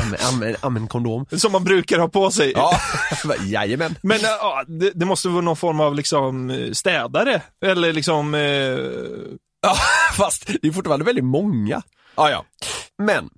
[0.63, 1.27] använd, kondom?
[1.33, 2.53] Som man brukar ha på sig.
[2.57, 2.81] Ja,
[3.45, 3.95] jajamän.
[4.03, 7.43] Men ja, det, det måste vara någon form av liksom eh, städare.
[7.65, 8.35] Eller liksom...
[8.35, 8.41] Eh...
[9.61, 9.77] Ja,
[10.17, 11.83] fast det är fortfarande väldigt många.
[12.17, 12.45] Ja, ja.
[13.03, 13.29] Men,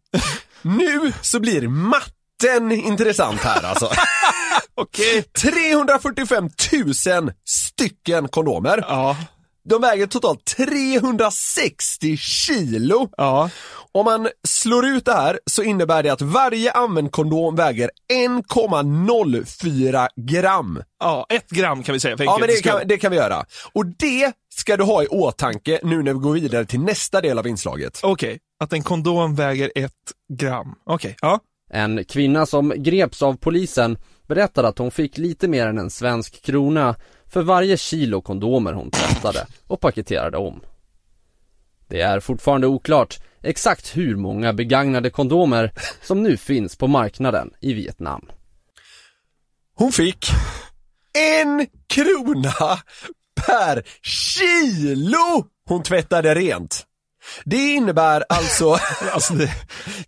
[0.63, 3.91] nu så blir matten intressant här alltså.
[4.75, 5.23] Okej.
[5.23, 8.85] 345 000 stycken kondomer.
[8.89, 9.17] Ja.
[9.63, 13.09] De väger totalt 360 kilo.
[13.17, 13.51] Ja.
[13.93, 20.09] Om man slår ut det här så innebär det att varje använd kondom väger 1,04
[20.17, 20.83] gram.
[21.01, 23.45] Ja, ett gram kan vi säga för Ja men det kan, det kan vi göra.
[23.73, 27.39] Och det ska du ha i åtanke nu när vi går vidare till nästa del
[27.39, 28.01] av inslaget.
[28.03, 29.93] Okej, att en kondom väger ett
[30.33, 30.75] gram.
[30.87, 31.41] Okej, ja.
[31.73, 36.43] En kvinna som greps av polisen berättade att hon fick lite mer än en svensk
[36.43, 36.95] krona
[37.31, 40.61] för varje kilo kondomer hon tvättade och paketerade om.
[41.89, 47.73] Det är fortfarande oklart exakt hur många begagnade kondomer som nu finns på marknaden i
[47.73, 48.31] Vietnam.
[49.75, 50.27] Hon fick
[51.13, 52.79] en krona
[53.47, 56.87] per kilo hon tvättade rent.
[57.45, 58.77] Det innebär alltså,
[59.13, 59.47] alltså det,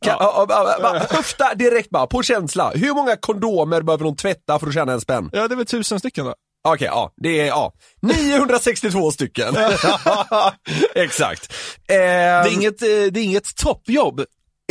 [0.01, 0.47] kan, ja.
[0.49, 2.71] ja, ja, höfta direkt bara, på känsla.
[2.75, 5.31] Hur många kondomer behöver hon tvätta för att tjäna en spänn?
[5.33, 6.35] Ja, det är väl tusen stycken då.
[6.65, 9.57] Okej, okay, ja, det är, ja, 962 stycken.
[10.95, 11.53] Exakt.
[11.89, 14.21] Eh, det, är inget, det är inget toppjobb.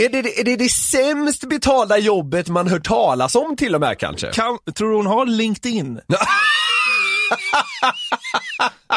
[0.02, 4.00] Är det, är det det sämst betalda jobbet man hört talas om till och med
[4.00, 4.32] kanske?
[4.32, 6.00] Kan, tror du hon har LinkedIn?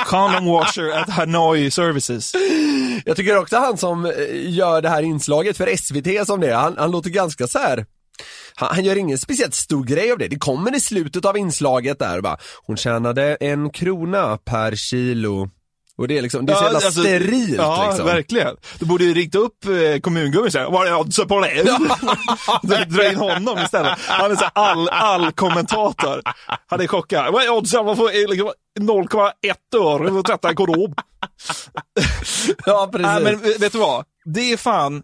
[0.07, 2.33] Condom washer at Hanoi Services.
[3.05, 6.77] Jag tycker också han som gör det här inslaget för SVT som det är, han,
[6.79, 7.87] han låter ganska så här.
[8.55, 11.99] Han, han, gör ingen speciellt stor grej av det, det kommer i slutet av inslaget
[11.99, 15.51] där bara, hon tjänade en krona per kilo
[15.97, 18.07] och det är liksom, det är så jävla alltså, sterilt ja, liksom.
[18.07, 18.57] verkligen.
[18.79, 21.63] Du borde ju ringt upp eh, kommungummin såhär, vad är oddsen på det?
[22.89, 23.99] Dra in honom istället.
[23.99, 26.23] Han är såhär all, all kommentator.
[26.67, 27.33] Han är chockad.
[27.33, 27.85] Vad är oddsen?
[27.85, 29.33] Man får liksom 0,1
[29.77, 30.95] öre för att tvätta en kondom.
[32.67, 33.07] ja, precis.
[33.07, 34.05] Nej, men vet du vad?
[34.25, 35.03] Det är fan,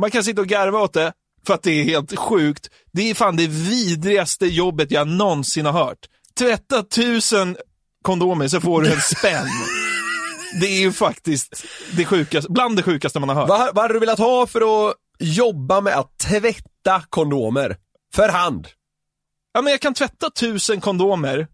[0.00, 1.12] man kan sitta och garva åt det,
[1.46, 2.70] för att det är helt sjukt.
[2.92, 5.98] Det är fan det vidrigaste jobbet jag någonsin har hört.
[6.38, 7.56] Tvätta tusen
[8.02, 9.48] kondomer så får du en spänn.
[10.60, 13.48] Det är ju faktiskt det sjukaste, bland det sjukaste man har hört.
[13.48, 17.76] Vad, vad hade du velat ha för att jobba med att tvätta kondomer?
[18.14, 18.68] För hand?
[19.52, 21.46] Ja, men jag kan tvätta tusen kondomer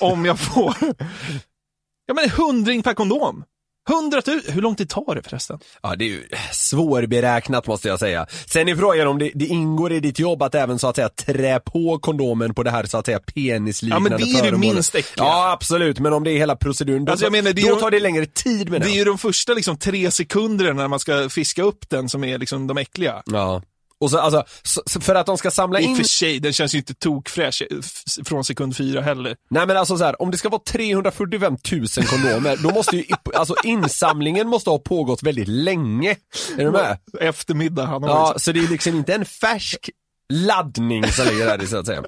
[0.00, 0.74] om jag får,
[2.06, 3.44] ja men hundring per kondom.
[3.88, 5.58] Hundratusen, hur lång tid tar det förresten?
[5.82, 8.26] Ja det är ju svårberäknat måste jag säga.
[8.46, 11.08] Sen är frågan om det, det ingår i ditt jobb att även så att säga
[11.08, 14.38] trä på kondomen på det här så att säga penisliknande Ja men det är ju
[14.50, 14.74] föremålet.
[14.74, 15.26] minst äckliga.
[15.26, 17.80] Ja absolut, men om det är hela proceduren då, Alltså, jag menar, det då ju-
[17.80, 18.92] tar det längre tid med Det det.
[18.92, 22.38] är ju de första liksom tre sekunderna när man ska fiska upp den som är
[22.38, 23.22] liksom de äckliga.
[23.26, 23.62] Ja.
[24.00, 25.90] Och så alltså, så, så för att de ska samla I in...
[25.90, 27.78] och för sig, den känns ju inte tokfräsch eh,
[28.24, 29.36] från sekund fyra heller.
[29.50, 33.04] Nej men alltså så här, om det ska vara 345 000 kondomer, då måste ju,
[33.34, 36.16] alltså insamlingen måste ha pågått väldigt länge.
[36.58, 36.98] Är du med?
[37.20, 39.90] Eftermiddag, han har Ja, så det är liksom inte en färsk
[40.32, 42.02] laddning som ligger där i så att säga.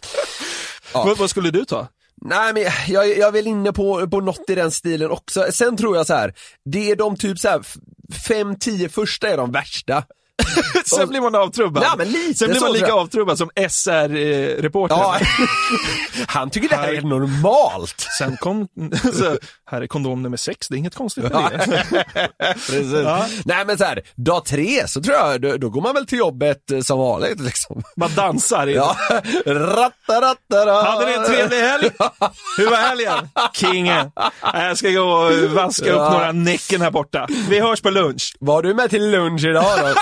[0.93, 1.89] Vad, vad skulle du ta?
[2.25, 5.47] Nej men jag, jag är väl inne på, på något i den stilen också.
[5.53, 7.63] Sen tror jag så här, det är de typ så här
[8.29, 10.05] 5-10 första är de värsta.
[10.85, 11.83] Sen blir man avtrubbad.
[11.83, 14.99] Ja, men lite Sen blir man lika avtrubbad som SR-reportern.
[14.99, 15.19] Ja,
[16.27, 18.07] han tycker det här är normalt.
[18.19, 18.69] Sen kom,
[19.13, 19.37] så,
[19.71, 21.85] här är kondom nummer sex, det är inget konstigt med det.
[22.55, 22.93] Precis.
[22.93, 23.27] Ja.
[23.45, 26.19] Nej men så här, dag tre så tror jag, då, då går man väl till
[26.19, 27.83] jobbet eh, som vanligt liksom.
[27.97, 28.67] Man dansar.
[28.67, 28.97] Ja,
[29.47, 30.83] rattarattara.
[30.83, 31.91] Hade ni en trevlig helg?
[32.57, 33.29] Hur var helgen?
[33.53, 34.11] Kingen.
[34.53, 37.27] Jag ska gå och vaska upp några näcken här borta.
[37.49, 38.37] Vi hörs på lunch.
[38.41, 39.95] Var du med till lunch idag då?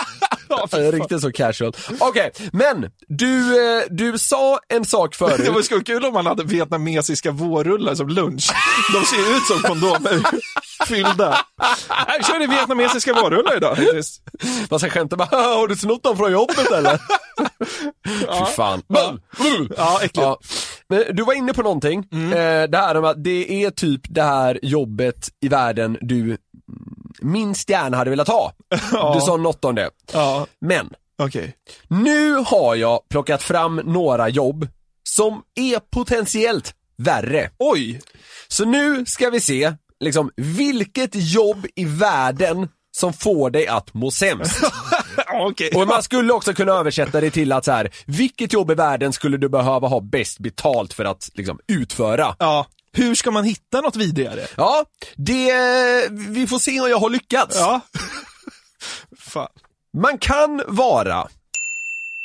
[0.50, 0.66] Ja.
[0.90, 1.72] Riktigt så casual.
[1.98, 3.36] Okej, men du,
[3.78, 5.48] eh, du sa en sak Det förut.
[5.48, 8.50] var så kul om man hade vietnamesiska vårrullar som lunch.
[8.92, 10.22] De ser ut som kondomer.
[10.86, 11.38] Fyllda.
[12.06, 14.22] Jag körde vietnamesiska vårrullar idag faktiskt.
[14.70, 16.98] Man ska skämta bara, har du snott dem från jobbet eller?
[18.06, 18.82] Fy fan.
[19.76, 20.16] Ja, äckligt.
[20.16, 20.38] Ja.
[20.88, 24.22] Men du var inne på någonting, eh, det här med att det är typ det
[24.22, 26.36] här jobbet i världen du
[27.22, 28.52] minst gärna hade velat ha.
[28.92, 29.14] Ja.
[29.14, 29.90] Du sa något om det.
[30.12, 31.54] Ja, Men, okej.
[31.88, 34.68] nu har jag plockat fram några jobb
[35.08, 37.50] som är potentiellt värre.
[37.58, 38.00] Oj!
[38.48, 44.10] Så nu ska vi se, liksom, vilket jobb i världen som får dig att må
[44.10, 44.62] sämst.
[45.40, 45.70] Okej.
[45.74, 49.12] Och man skulle också kunna översätta det till att så här, vilket jobb i världen
[49.12, 52.36] skulle du behöva ha bäst betalt för att liksom, utföra?
[52.38, 52.66] Ja.
[52.92, 54.46] Hur ska man hitta något vidrigare?
[54.56, 54.84] Ja,
[55.16, 55.52] det,
[56.10, 57.56] vi får se om jag har lyckats.
[57.56, 57.80] Ja.
[59.18, 59.48] Fan.
[59.98, 61.28] Man kan vara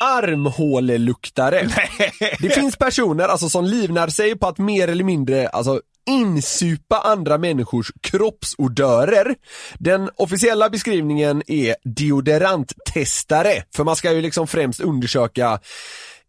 [0.04, 1.70] armhåleluktare.
[2.40, 7.38] Det finns personer alltså, som livnär sig på att mer eller mindre alltså, insupa andra
[7.38, 9.36] människors kroppsodörer.
[9.80, 15.60] Den officiella beskrivningen är deodoranttestare, för man ska ju liksom främst undersöka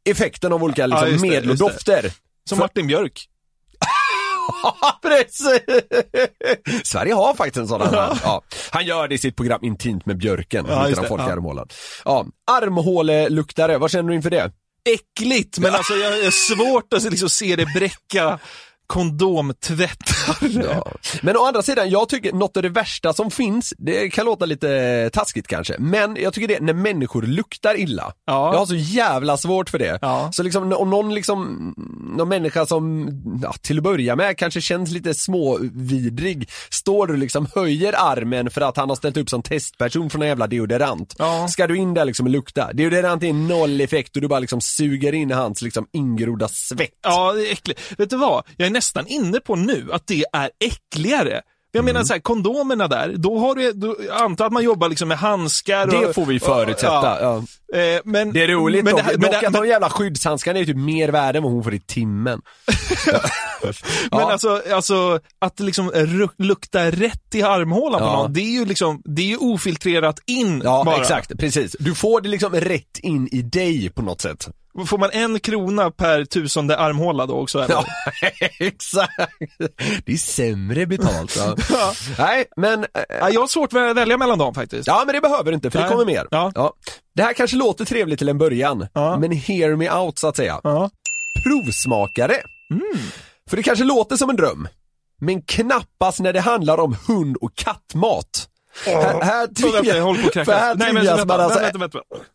[0.04, 2.12] effekten av olika liksom, det, medel och dofter.
[2.48, 3.28] Som Martin Björk.
[4.62, 5.60] Ja, precis!
[6.84, 8.18] Sverige har faktiskt en sådan här.
[8.22, 8.42] Ja.
[8.70, 11.32] Han gör det i sitt program Intimt med björken, Ja, han folk i ja.
[11.32, 11.68] armhålan.
[12.04, 14.52] Ja, armhåleluktare, vad känner du inför det?
[14.88, 18.38] Äckligt, men alltså jag har svårt att liksom se det bräcka
[18.86, 20.48] kondomtvättare.
[20.48, 20.92] Ja.
[21.22, 24.46] Men å andra sidan, jag tycker något av det värsta som finns, det kan låta
[24.46, 28.12] lite taskigt kanske, men jag tycker det är när människor luktar illa.
[28.26, 28.52] Ja.
[28.52, 29.98] Jag har så jävla svårt för det.
[30.02, 30.30] Ja.
[30.32, 31.74] Så liksom om någon liksom,
[32.16, 33.10] någon människa som,
[33.42, 38.60] ja, till att börja med kanske känns lite småvidrig, står du liksom höjer armen för
[38.60, 41.14] att han har ställt upp som testperson från en jävla deodorant.
[41.18, 41.48] Ja.
[41.48, 42.72] Ska du in där liksom och lukta?
[42.72, 46.90] Deodorant är noll effekt och du bara liksom suger in hans liksom ingrodda svett.
[47.02, 47.80] Ja, det är äckligt.
[47.98, 48.44] Vet du vad?
[48.56, 51.40] Jag är nästan inne på nu att det är äckligare.
[51.72, 52.06] Jag menar Mm.
[52.06, 55.86] så här, kondomerna där, då har du, då, antar att man jobbar liksom med handskar
[55.86, 57.18] Det och, får vi förutsätta.
[57.22, 57.36] Ja.
[57.80, 60.58] Eh, men, Det är roligt men dock, det men dock det att de jävla skyddshandskarna
[60.58, 62.40] är typ mer värda än vad hon får i timmen.
[64.10, 65.92] Men alltså, alltså att liksom
[66.38, 68.12] lukta rätt i armhålan på Ja.
[68.22, 70.96] någon, det är ju liksom, det är ju ofiltrerat in Ja, bara.
[70.96, 71.76] exakt, precis.
[71.80, 74.48] Du får det liksom rätt in i dig på något sätt.
[74.86, 77.74] Får man en krona per tusende armhåla då också eller?
[77.74, 77.84] Ja,
[78.60, 79.12] exakt.
[80.04, 81.36] Det är sämre betalt.
[81.70, 81.92] Ja.
[82.18, 82.84] Nej, men...
[82.84, 82.88] eh,
[83.20, 84.86] Ja, jag har svårt att välja mellan dem faktiskt.
[84.86, 85.92] Ja, men det behöver du inte, för det Nej.
[85.92, 86.26] kommer mer.
[86.30, 86.72] Ja.
[87.14, 89.18] Det här kanske låter trevligt till en början, Ja.
[89.18, 90.60] men hear me out så att säga.
[90.64, 90.90] Ja.
[91.44, 92.34] Provsmakare.
[92.70, 92.82] Mm.
[93.50, 94.68] För det kanske låter som en dröm,
[95.20, 98.48] men knappast när det handlar om hund och kattmat.
[98.86, 100.76] Här, här Så vänta, jag håller på att kräkas.
[100.76, 102.26] Nej men tvingas vänta, alltså vänta, vänta, vänta.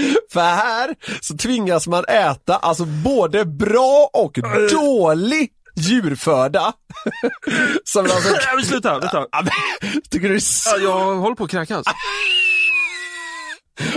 [0.32, 4.38] För här så tvingas man äta alltså både bra och
[4.72, 6.72] dålig djurföda.
[7.84, 8.30] Som alltså...
[8.30, 9.26] Nej, men sluta, vänta.
[10.10, 10.70] Tycker du det är så...
[10.70, 11.86] Ja, jag håller på att kräkas.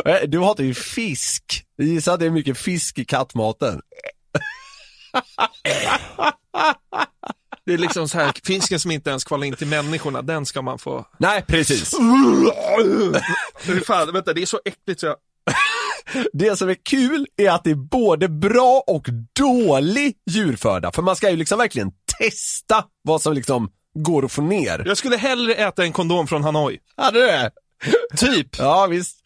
[0.06, 1.64] Eh, Du hatar ju fisk.
[1.76, 3.82] Jag gissar att det är mycket fisk i kattmaten.
[7.66, 10.62] Det är liksom så här, fisken som inte ens kvalar in till människorna, den ska
[10.62, 11.06] man få...
[11.18, 11.92] Nej, precis.
[13.86, 15.16] Fan, vänta, det är så äckligt så jag...
[16.34, 19.08] Det som är kul är att det är både bra och
[19.40, 20.92] dålig djurföda.
[20.92, 24.84] För man ska ju liksom verkligen testa vad som liksom går att få ner.
[24.86, 26.80] Jag skulle hellre äta en kondom från Hanoi.
[26.98, 27.52] Hade du det?
[28.18, 28.48] Typ.
[28.60, 29.18] Ja, visst.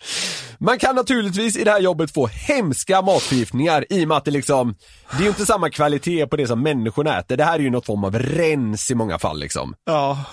[0.59, 4.31] Man kan naturligtvis i det här jobbet få hemska matförgiftningar i och med att det
[4.31, 4.75] liksom,
[5.11, 7.37] det är ju inte samma kvalitet på det som människorna äter.
[7.37, 9.73] Det här är ju något form av rens i många fall liksom.
[9.85, 10.23] Ja.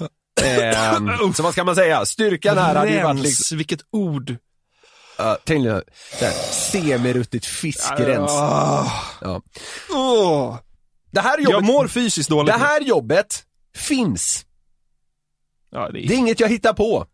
[0.42, 2.06] Ehm, så vad ska man säga?
[2.06, 4.36] Styrkan här hade ju varit liksom, vilket ord.
[5.20, 5.82] Uh, tänk dig,
[6.50, 8.30] semiruttigt fiskrens.
[9.90, 10.60] Ja.
[11.10, 12.54] Det här jobbet, Jag mår fysiskt dåligt.
[12.54, 13.42] det här jobbet
[13.76, 14.46] finns.
[15.70, 16.08] Ja, det är...
[16.08, 17.06] Det är inget jag hittar på.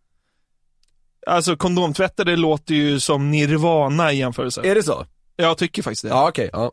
[1.27, 4.61] Alltså kondomtvättare låter ju som nirvana i jämförelse.
[4.65, 5.07] Är det så?
[5.37, 6.09] Jag tycker faktiskt det.
[6.09, 6.51] Ja, okej.
[6.53, 6.73] ja.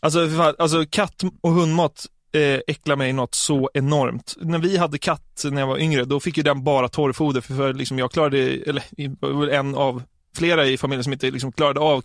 [0.00, 4.34] Alltså, fan, alltså katt och hundmat eh, äcklar mig något så enormt.
[4.40, 7.54] När vi hade katt när jag var yngre, då fick ju den bara torrfoder för,
[7.54, 10.02] för liksom jag klarade, eller en av
[10.36, 12.02] flera i familjen som inte liksom klarade av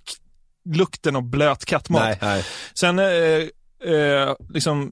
[0.65, 2.03] lukten av blöt kattmat.
[2.03, 2.45] Nej, nej.
[2.73, 4.91] Sen, eh, eh, liksom,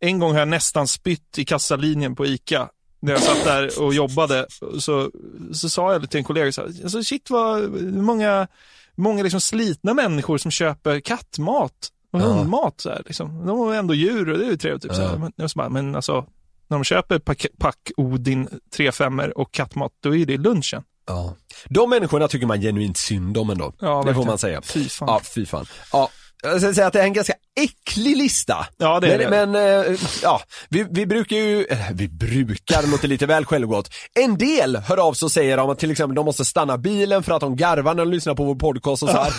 [0.00, 2.68] en gång har jag nästan spytt i kassalinjen på ICA.
[3.00, 4.46] När jag satt där och jobbade,
[4.78, 5.10] så,
[5.52, 8.46] så sa jag till en kollega så här, alltså shit vad många,
[8.94, 12.24] många liksom slitna människor som köper kattmat och Ja.
[12.26, 12.80] hundmat.
[12.80, 13.46] Så här, liksom.
[13.46, 14.82] De har ändå djur och det är ju trevligt.
[14.82, 15.10] Typ, så här.
[15.12, 15.18] Ja.
[15.18, 16.26] Men, jag så bara, men alltså,
[16.68, 20.82] när de köper pack, pack Odin 3-5 och kattmat, då är det lunchen.
[21.06, 21.34] Ja.
[21.68, 23.72] De människorna tycker man genuint synd om ändå.
[23.80, 24.62] Ja, det får man säga.
[24.62, 25.08] Fy fan.
[25.08, 25.66] Ja, fy fan.
[25.92, 26.08] Ja.
[26.42, 28.66] Jag ska säga att det är en ganska äcklig lista.
[28.76, 29.58] Ja, det är men, det.
[29.60, 33.90] Men, eh, ja, vi, vi brukar ju, eh, vi brukar, det låter lite väl självgott.
[34.20, 37.22] En del hör av sig och säger om att till exempel de måste stanna bilen
[37.22, 39.32] för att de garvar när de lyssnar på vår podcast och så här.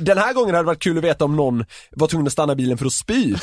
[0.00, 2.54] Den här gången hade det varit kul att veta om någon var tvungen att stanna
[2.54, 3.34] bilen för att spy.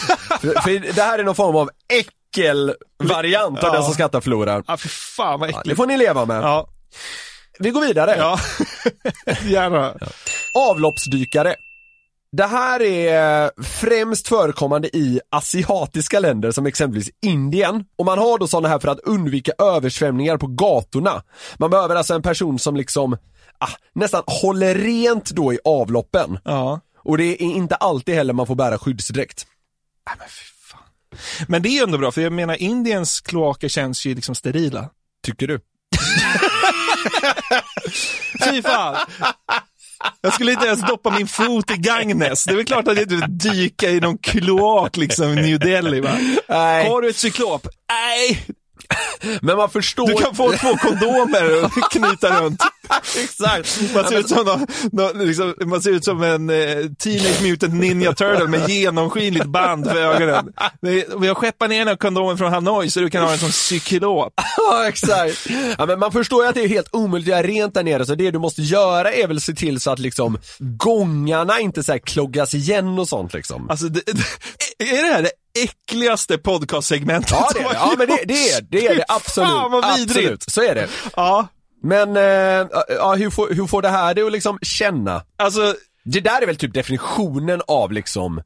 [0.41, 3.73] för, för det här är någon form av äckelvariant av Ja.
[3.73, 4.63] den som skrattar förlorar.
[4.67, 5.69] Ja, för fan vad Ja, äckligt.
[5.69, 6.38] det får ni leva med.
[6.43, 6.67] Ja,
[7.60, 8.16] Vi går vidare.
[8.18, 8.39] ja.
[9.45, 9.95] gärna.
[10.53, 11.56] Avloppsdykare.
[12.32, 17.86] Det här är främst förekommande i asiatiska länder som exempelvis Indien.
[17.95, 21.24] Och man har då sådana här för att undvika översvämningar på gatorna.
[21.58, 23.18] Man behöver alltså en person som liksom
[23.58, 26.39] ah, nästan håller rent då i avloppen.
[26.43, 26.80] Ja.
[27.03, 29.45] Och det är inte alltid heller man får bära skyddsdräkt.
[30.08, 31.45] Nej, men fy fan.
[31.47, 34.89] Men det är ju ändå bra, för jag menar Indiens kloaker känns ju liksom sterila.
[35.24, 35.60] Tycker du?
[38.43, 38.95] Fy fan.
[40.22, 42.43] Jag skulle inte ens doppa min fot i Gagnes.
[42.45, 45.60] Det är väl klart att jag inte vill dyka i någon kloak liksom i New
[45.60, 46.18] Delhi va.
[46.49, 46.89] Nej.
[46.89, 47.68] Har du ett cyklop?
[47.89, 48.45] Nej,
[49.41, 50.08] Men man förstår...
[50.08, 52.62] du kan få två kondomer och knyta runt.
[53.24, 53.94] Exakt.
[53.94, 56.56] Man ser ut som, någon, någon, liksom, man ser ut som en eh,
[57.00, 60.54] Teenage Mutant Ninja Turtle med genomskinligt band för ögonen.
[61.20, 63.52] Vi har skeppat ner den här kondomen från Hanoi så du kan ha en sån
[63.52, 64.34] cyklop.
[64.58, 65.48] Ja, exakt.
[65.78, 68.06] Ja, men man förstår ju att det är helt omöjligt att göra rent där nere,
[68.06, 71.92] så det du måste göra är väl se till så att liksom gångarna inte så
[71.92, 73.70] här kloggas igen och sånt liksom.
[73.70, 75.32] Alltså, det, det, Är det här det
[75.64, 77.32] äckligaste podcastsegmentet?
[77.32, 79.50] Ja det är som det, ja men det, det är det, är det absolut.
[79.50, 80.18] Fan vad vidrigt.
[80.18, 80.88] Absolut, så är det.
[81.16, 81.48] Ja.
[81.84, 85.23] Men, eh, ja, hur, får, hur får det här dig att liksom känna?
[85.38, 88.41] Alltså, Det där är väl typ definitionen av liksom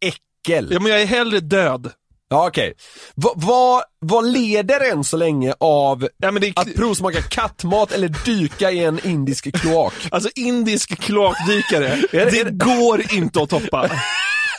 [0.00, 0.68] äckel?
[0.72, 1.92] ja, men jag är hellre död.
[2.32, 2.72] Ja okej.
[3.14, 8.08] Va- Vad vad leder än så länge av Ja, men det, att provsmaka kattmat eller
[8.24, 9.92] dyka i en indisk kloak?
[10.10, 13.90] Alltså indisk kloakdykare, det går inte att toppa.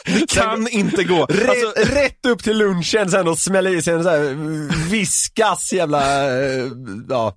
[0.04, 1.26] Det kan inte gå.
[1.26, 5.72] Rätt, Alltså, rätt upp till lunchen sen och smälla i sig en sån här viskas
[5.72, 6.66] jävla, eh,
[7.08, 7.36] ja,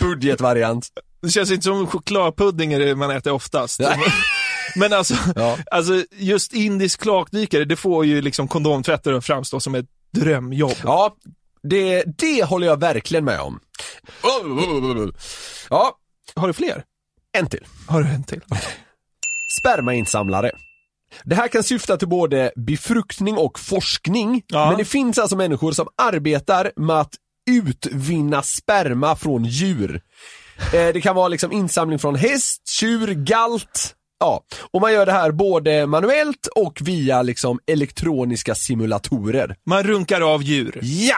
[0.00, 0.88] budgetvariant.
[1.22, 3.80] det känns inte som chokladpudding är det man äter oftast.
[3.80, 3.98] Nej.
[4.76, 5.58] Men alltså, Ja.
[5.70, 10.76] alltså, just indisk kloakdykare, det får ju liksom kondomtvättare att framstå som ett drömjobb.
[10.84, 11.16] Ja,
[11.62, 13.60] det, det håller jag verkligen med om.
[15.70, 15.98] Ja,
[16.34, 16.84] Har du fler?
[17.38, 17.66] en till.
[17.86, 18.40] Har du en till?
[19.60, 20.50] Spermainsamlare.
[21.24, 24.68] Det här kan syfta till både befruktning och forskning, Ja.
[24.68, 27.14] men det finns alltså människor som arbetar med att
[27.50, 30.00] utvinna sperma från djur.
[30.74, 33.92] Eh, det kan vara liksom insamling från häst, tjur, galt.
[34.20, 39.56] Ja, och man gör det här både manuellt och via liksom elektroniska simulatorer.
[39.66, 40.78] Man runkar av djur.
[40.82, 41.16] Ja!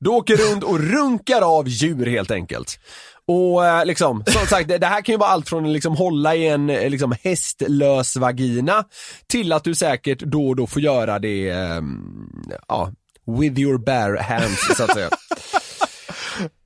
[0.00, 2.78] Du åker runt och runkar av djur helt enkelt.
[3.26, 6.34] Och eh, liksom, som sagt, det, här kan ju vara allt från att liksom hålla
[6.34, 8.84] i en eh, liksom hästlös vagina
[9.26, 12.28] till att du säkert då och då får göra det, ehm,
[12.68, 12.92] ja,
[13.26, 15.10] with your bare hands så att säga.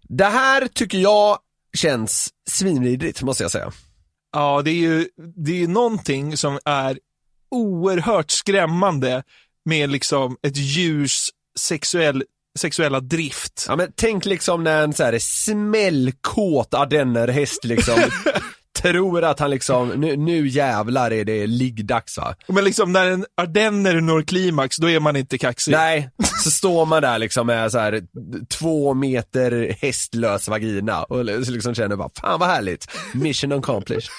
[0.09, 1.39] Det här tycker jag
[1.77, 3.73] känns svinvidrigt måste jag säga.
[4.33, 6.99] Ja, det är ju det är ju någonting som är
[7.51, 9.23] oerhört skrämmande
[9.65, 12.25] med liksom ett djurs sexuell,
[12.59, 13.65] sexuella drift.
[13.69, 17.95] Ja men tänk liksom när en så här smällkåt ardennerhäst liksom
[18.83, 22.35] tror att han liksom, nu, nu jävlar är det liggdags va?
[22.47, 25.73] Men liksom när en ardenner når klimax, då är man inte kaxig.
[25.73, 26.11] Nej,
[26.45, 28.03] så står man där liksom med så här
[28.49, 34.11] två meter hästlös vagina och liksom känner bara, fan vad härligt, mission accomplished.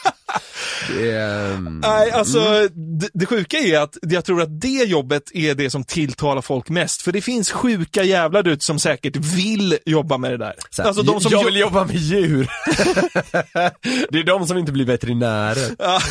[0.99, 2.67] Är, mm, Nej, alltså
[2.99, 6.69] det, det sjuka är att jag tror att det jobbet är det som tilltalar folk
[6.69, 7.01] mest.
[7.01, 10.53] För det finns sjuka jävlar ut som säkert vill jobba med det där.
[10.77, 12.49] här, alltså de som jag vill jobba med djur.
[14.11, 15.75] det är de som inte blir veterinärer.
[15.79, 16.01] Ja.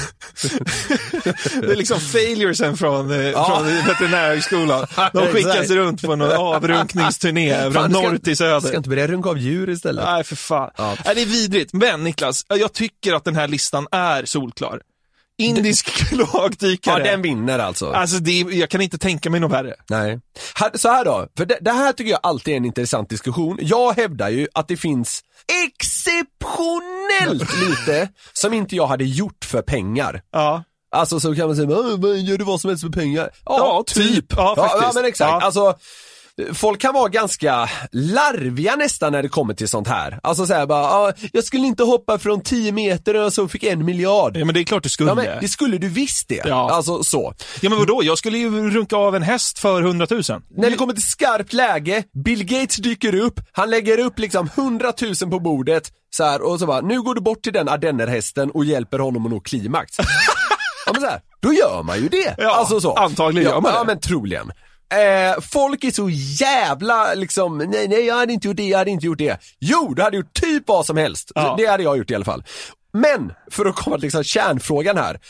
[1.60, 3.46] det är liksom failuresen från, eh, Ja.
[3.56, 4.86] från veterinärhögskolan.
[5.12, 8.68] De skickas runt på någon avrunkningsturné från du norr till söder.
[8.68, 10.04] Ska inte börja runka av djur istället?
[10.04, 10.70] Nej, för fan.
[10.76, 10.96] Ja.
[11.04, 11.72] Nej, det är vidrigt.
[11.72, 14.80] Men Niklas, jag tycker att den här listan är solklar.
[15.40, 16.98] Indisk kloakdykare.
[17.04, 17.90] Ja, den vinner alltså.
[17.92, 19.74] Alltså, det är, jag kan inte tänka mig något värre.
[19.90, 20.20] Nej.
[20.54, 23.58] Här, så här då, för det, det här tycker jag alltid är en intressant diskussion.
[23.60, 25.22] Jag hävdar ju att det finns
[25.64, 30.22] exceptionellt lite som inte jag hade gjort för pengar.
[30.32, 30.64] Ja.
[30.90, 33.30] Alltså så kan man säga, "Men, men gör du vad som helst för pengar?
[33.44, 34.24] Ja, typ.
[34.36, 34.94] Ja, ja, faktiskt.
[34.94, 35.30] men exakt.
[35.30, 35.40] Ja.
[35.40, 35.74] Alltså,
[36.52, 40.20] folk kan vara ganska larviga nästan när det kommer till sånt här.
[40.22, 43.84] Alltså såhär bara, ah, jag skulle inte hoppa från 10 meter och så fick en
[43.84, 44.36] miljard.
[44.36, 45.10] Ja, men det är klart du skulle.
[45.10, 46.42] Ja men det skulle du visst det.
[46.44, 46.70] Ja.
[46.70, 47.34] Alltså så.
[47.60, 50.22] Ja men vadå, jag skulle ju runka av en häst för 100 000.
[50.56, 54.92] När det kommer till skarpt läge, Bill Gates dyker upp, han lägger upp liksom 100
[55.02, 58.50] 000 på bordet så här, och så bara, nu går du bort till den ardennerhästen
[58.50, 59.96] och hjälper honom att nå klimax.
[60.86, 62.34] ja men så här, då gör man ju det.
[62.38, 62.94] Ja, alltså så.
[62.94, 63.86] antagligen ja, gör man Ja det.
[63.86, 64.52] men troligen.
[64.94, 66.08] Eh, folk är så
[66.40, 69.38] jävla liksom, nej nej jag hade inte gjort det, jag hade inte gjort det.
[69.58, 71.32] Jo, du hade gjort typ vad som helst.
[71.34, 71.54] Ja.
[71.58, 72.44] Det hade jag gjort i alla fall.
[72.92, 75.20] Men, för att komma till liksom kärnfrågan här.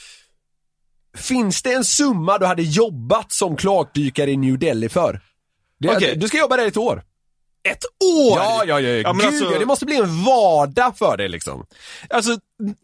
[1.16, 5.20] Finns det en summa du hade jobbat som kloakdykare i New Delhi för?
[5.80, 6.16] Det, Okej.
[6.16, 7.02] Du ska jobba där ett år.
[7.68, 8.38] Ett år?
[8.38, 8.88] Ja, ja, ja.
[8.90, 11.64] Ja, Gud, alltså- ja, det måste bli en vardag för dig liksom.
[12.10, 12.38] Alltså,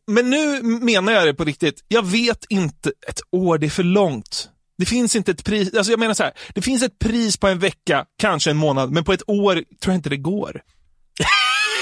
[0.06, 1.84] men nu menar jag det på riktigt.
[1.88, 4.48] Jag vet inte, ett år det är för långt.
[4.78, 7.46] Det finns inte ett pris, alltså jag menar så här, det finns ett pris på
[7.48, 10.60] en vecka, kanske en månad, men på ett år tror jag inte det går.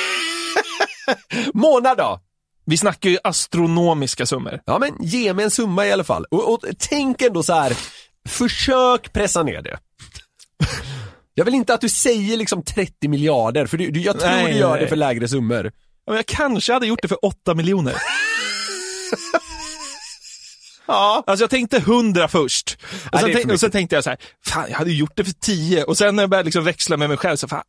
[1.54, 2.20] Månad då?
[2.66, 4.60] Vi snackar ju astronomiska summor.
[4.66, 6.24] Ja men ge mig en summa i alla fall.
[6.30, 7.76] Och, och tänk ändå så här.
[8.28, 9.78] försök pressa ner det.
[11.34, 14.52] Jag vill inte att du säger liksom 30 miljarder, för du, du, jag tror Nej,
[14.52, 14.80] du gör nej.
[14.80, 15.64] det för lägre summor.
[16.04, 17.94] Ja, men Jag kanske hade gjort det för 8 miljoner.
[20.86, 21.24] Ja.
[21.26, 22.78] Alltså jag tänkte 100 först.
[23.12, 25.32] Och sen, tänk, och sen tänkte jag så här, fan jag hade gjort det för
[25.32, 27.62] 10 och sen när jag började liksom växla med mig själv så fan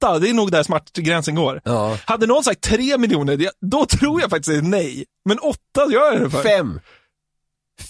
[0.00, 1.60] 8, det är nog där smärtgränsen går.
[1.64, 1.98] Ja.
[2.04, 5.04] Hade någon sagt 3 miljoner, då tror jag faktiskt nej.
[5.24, 5.58] Men 8
[5.90, 6.42] gör jag det för.
[6.42, 6.80] Fem.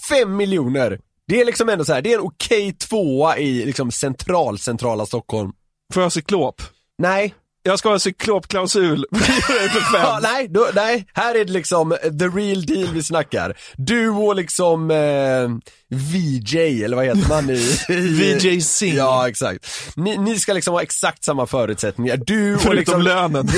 [0.09, 0.99] Fem miljoner.
[1.27, 5.05] Det är liksom ändå så här, det är en okej tvåa i liksom central, centrala
[5.05, 5.51] Stockholm.
[5.93, 6.61] Får jag cyklop?
[6.97, 7.35] Nej.
[7.67, 9.05] Jag ska ha en cyklopklausul.
[9.93, 13.57] Ja, nej, då, nej, här är det liksom the real deal vi snackar.
[13.75, 15.49] Du och liksom eh,
[15.89, 17.77] VJ, eller vad heter man i?
[17.89, 18.97] VJ Singh.
[18.97, 19.65] Ja, exakt.
[19.95, 22.17] Ni, ni ska liksom ha exakt samma förutsättningar.
[22.17, 23.01] Du och Förutom liksom...
[23.01, 23.49] lönen.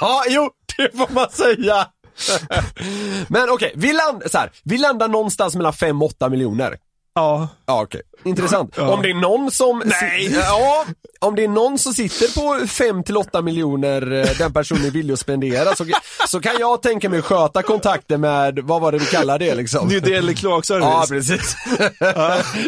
[0.00, 1.86] Ja, jo, det får man säga.
[3.28, 6.76] Men okej, vi, land, så här, vi landar någonstans mellan 5-8 miljoner.
[7.14, 7.48] Ja.
[7.66, 8.02] Ja, okej.
[8.24, 8.74] Intressant.
[8.76, 8.88] Ja.
[8.88, 9.82] Om det är någon som...
[9.84, 10.32] Nej.
[10.32, 10.84] Ja,
[11.20, 14.90] om det är någon som sitter på 5 till 8 miljoner eh, den personen är
[14.90, 15.86] villig att spendera så,
[16.28, 19.88] så kan jag tänka mig sköta kontakten med, vad var det vi kallar det liksom?
[19.88, 20.84] New Delhi kloakservice.
[20.84, 21.56] Ja, precis.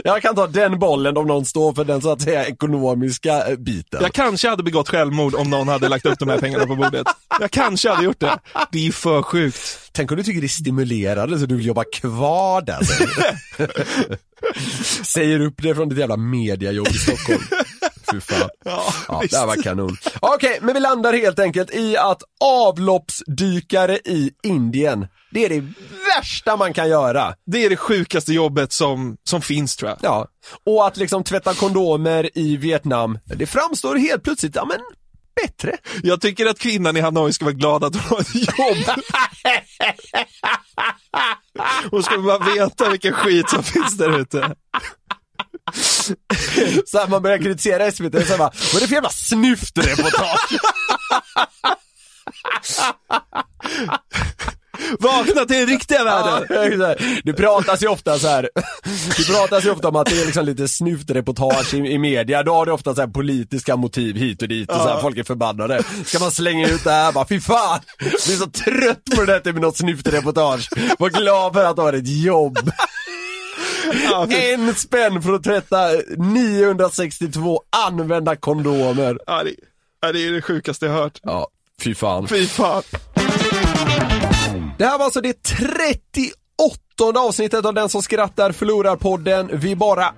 [0.04, 3.56] jag kan ta den bollen om någon står för den så att säga ekonomiska eh,
[3.56, 4.00] biten.
[4.02, 7.06] Jag kanske hade begått självmord om någon hade lagt upp de här pengarna på bordet.
[7.40, 8.38] Jag kanske hade gjort det.
[8.72, 9.78] Det är ju för sjukt.
[9.92, 13.08] Tänk om du tycker det är stimulerande så du vill jobba kvar där sen.
[15.04, 17.42] Säger upp det från ditt jävla mediajobb i Stockholm.
[18.12, 18.48] Fy fan.
[18.64, 19.96] Ja, Ja, det här var kanon.
[20.20, 25.64] Okej, men vi landar helt enkelt i att avloppsdykare i Indien, det är det
[26.16, 27.34] värsta man kan göra.
[27.46, 29.98] Det är det sjukaste jobbet som, som finns tror jag.
[30.02, 30.26] Ja,
[30.66, 34.78] och att liksom tvätta kondomer i Vietnam, det framstår helt plötsligt, ja men
[35.42, 35.76] bättre.
[36.02, 38.96] Jag tycker att kvinnan i Hanoi ska vara glad att hon har ett jobb.
[41.90, 44.54] Hon ska bara veta vilken skit som finns där ute.
[46.86, 50.60] Så här, man börjar kritisera SVT och så bara, vad är det för jävla snyftreportage?
[55.00, 56.46] Vakna till den riktiga världen!
[56.80, 56.94] Ja,
[57.24, 58.48] det pratas ju ofta så här.
[59.16, 62.54] det pratas ju ofta om att det är liksom lite snyftreportage i, i media, då
[62.54, 65.22] har det ofta så här politiska motiv hit och dit och så här, folk är
[65.24, 65.82] förbannade.
[66.04, 67.80] Ska man slänga ut det här bara, fy fan!
[67.98, 70.68] Jag är så trött på det där med något snyftreportage.
[70.98, 72.58] Var glad för att du har ett jobb.
[74.30, 79.18] En spänn för att tvätta 962 använda kondomer.
[79.26, 79.54] Ja, det,
[80.00, 81.18] ja, det är det sjukaste jag hört.
[81.22, 81.48] Ja,
[81.82, 82.28] fy fan.
[82.28, 82.82] Fy fan.
[84.78, 86.34] Det här var alltså det 38
[87.16, 89.50] avsnittet av Den som skrattar förlorar podden.
[89.52, 90.14] Vi bara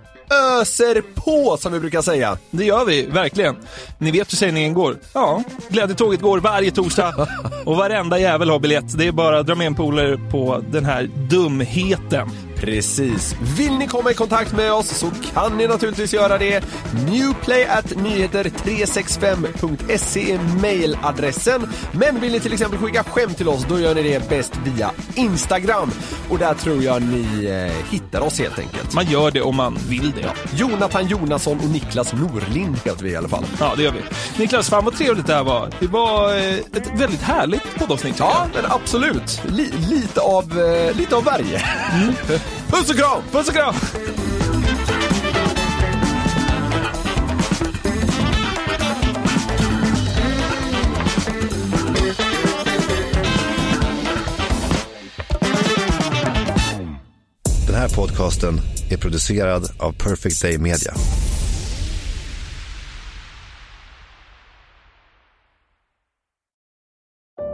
[0.60, 2.38] öser på som vi brukar säga.
[2.50, 3.56] Det gör vi, verkligen.
[3.98, 4.96] Ni vet hur sändningen går.
[5.14, 7.28] Ja, Glädjetåget går varje torsdag
[7.64, 8.98] och varenda jävel har biljett.
[8.98, 12.30] Det är bara att dra med en polare på den här dumheten.
[12.62, 13.36] Precis.
[13.56, 16.64] Vill ni komma i kontakt med oss så kan ni naturligtvis göra det.
[17.10, 21.66] Newplay at nyheter365.se är mailadressen.
[21.92, 24.90] Men vill ni till exempel skicka skämt till oss, då gör ni det bäst via
[25.14, 25.90] Instagram.
[26.28, 28.94] Och där tror jag ni eh, hittar oss helt enkelt.
[28.94, 30.32] Man gör det om man vill det.
[30.56, 33.44] Jonathan Jonasson och Niklas Norlind heter vi i alla fall.
[33.60, 34.00] Ja, det gör vi.
[34.42, 35.68] Niklas, fan vad trevligt det här var.
[35.80, 38.16] Det var eh, ett väldigt härligt poddavsnitt.
[38.18, 39.40] Ja, men absolut.
[39.48, 41.62] Li- lite, av, eh, lite av varje.
[42.70, 43.22] Puss och kram!
[43.32, 43.74] Puss och kram!
[57.66, 60.94] Den här podcasten är producerad av Perfect Day Media.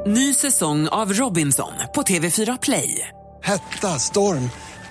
[0.06, 3.08] Ny säsong av Robinson på TV4 Play.
[3.42, 4.50] Hetta, storm,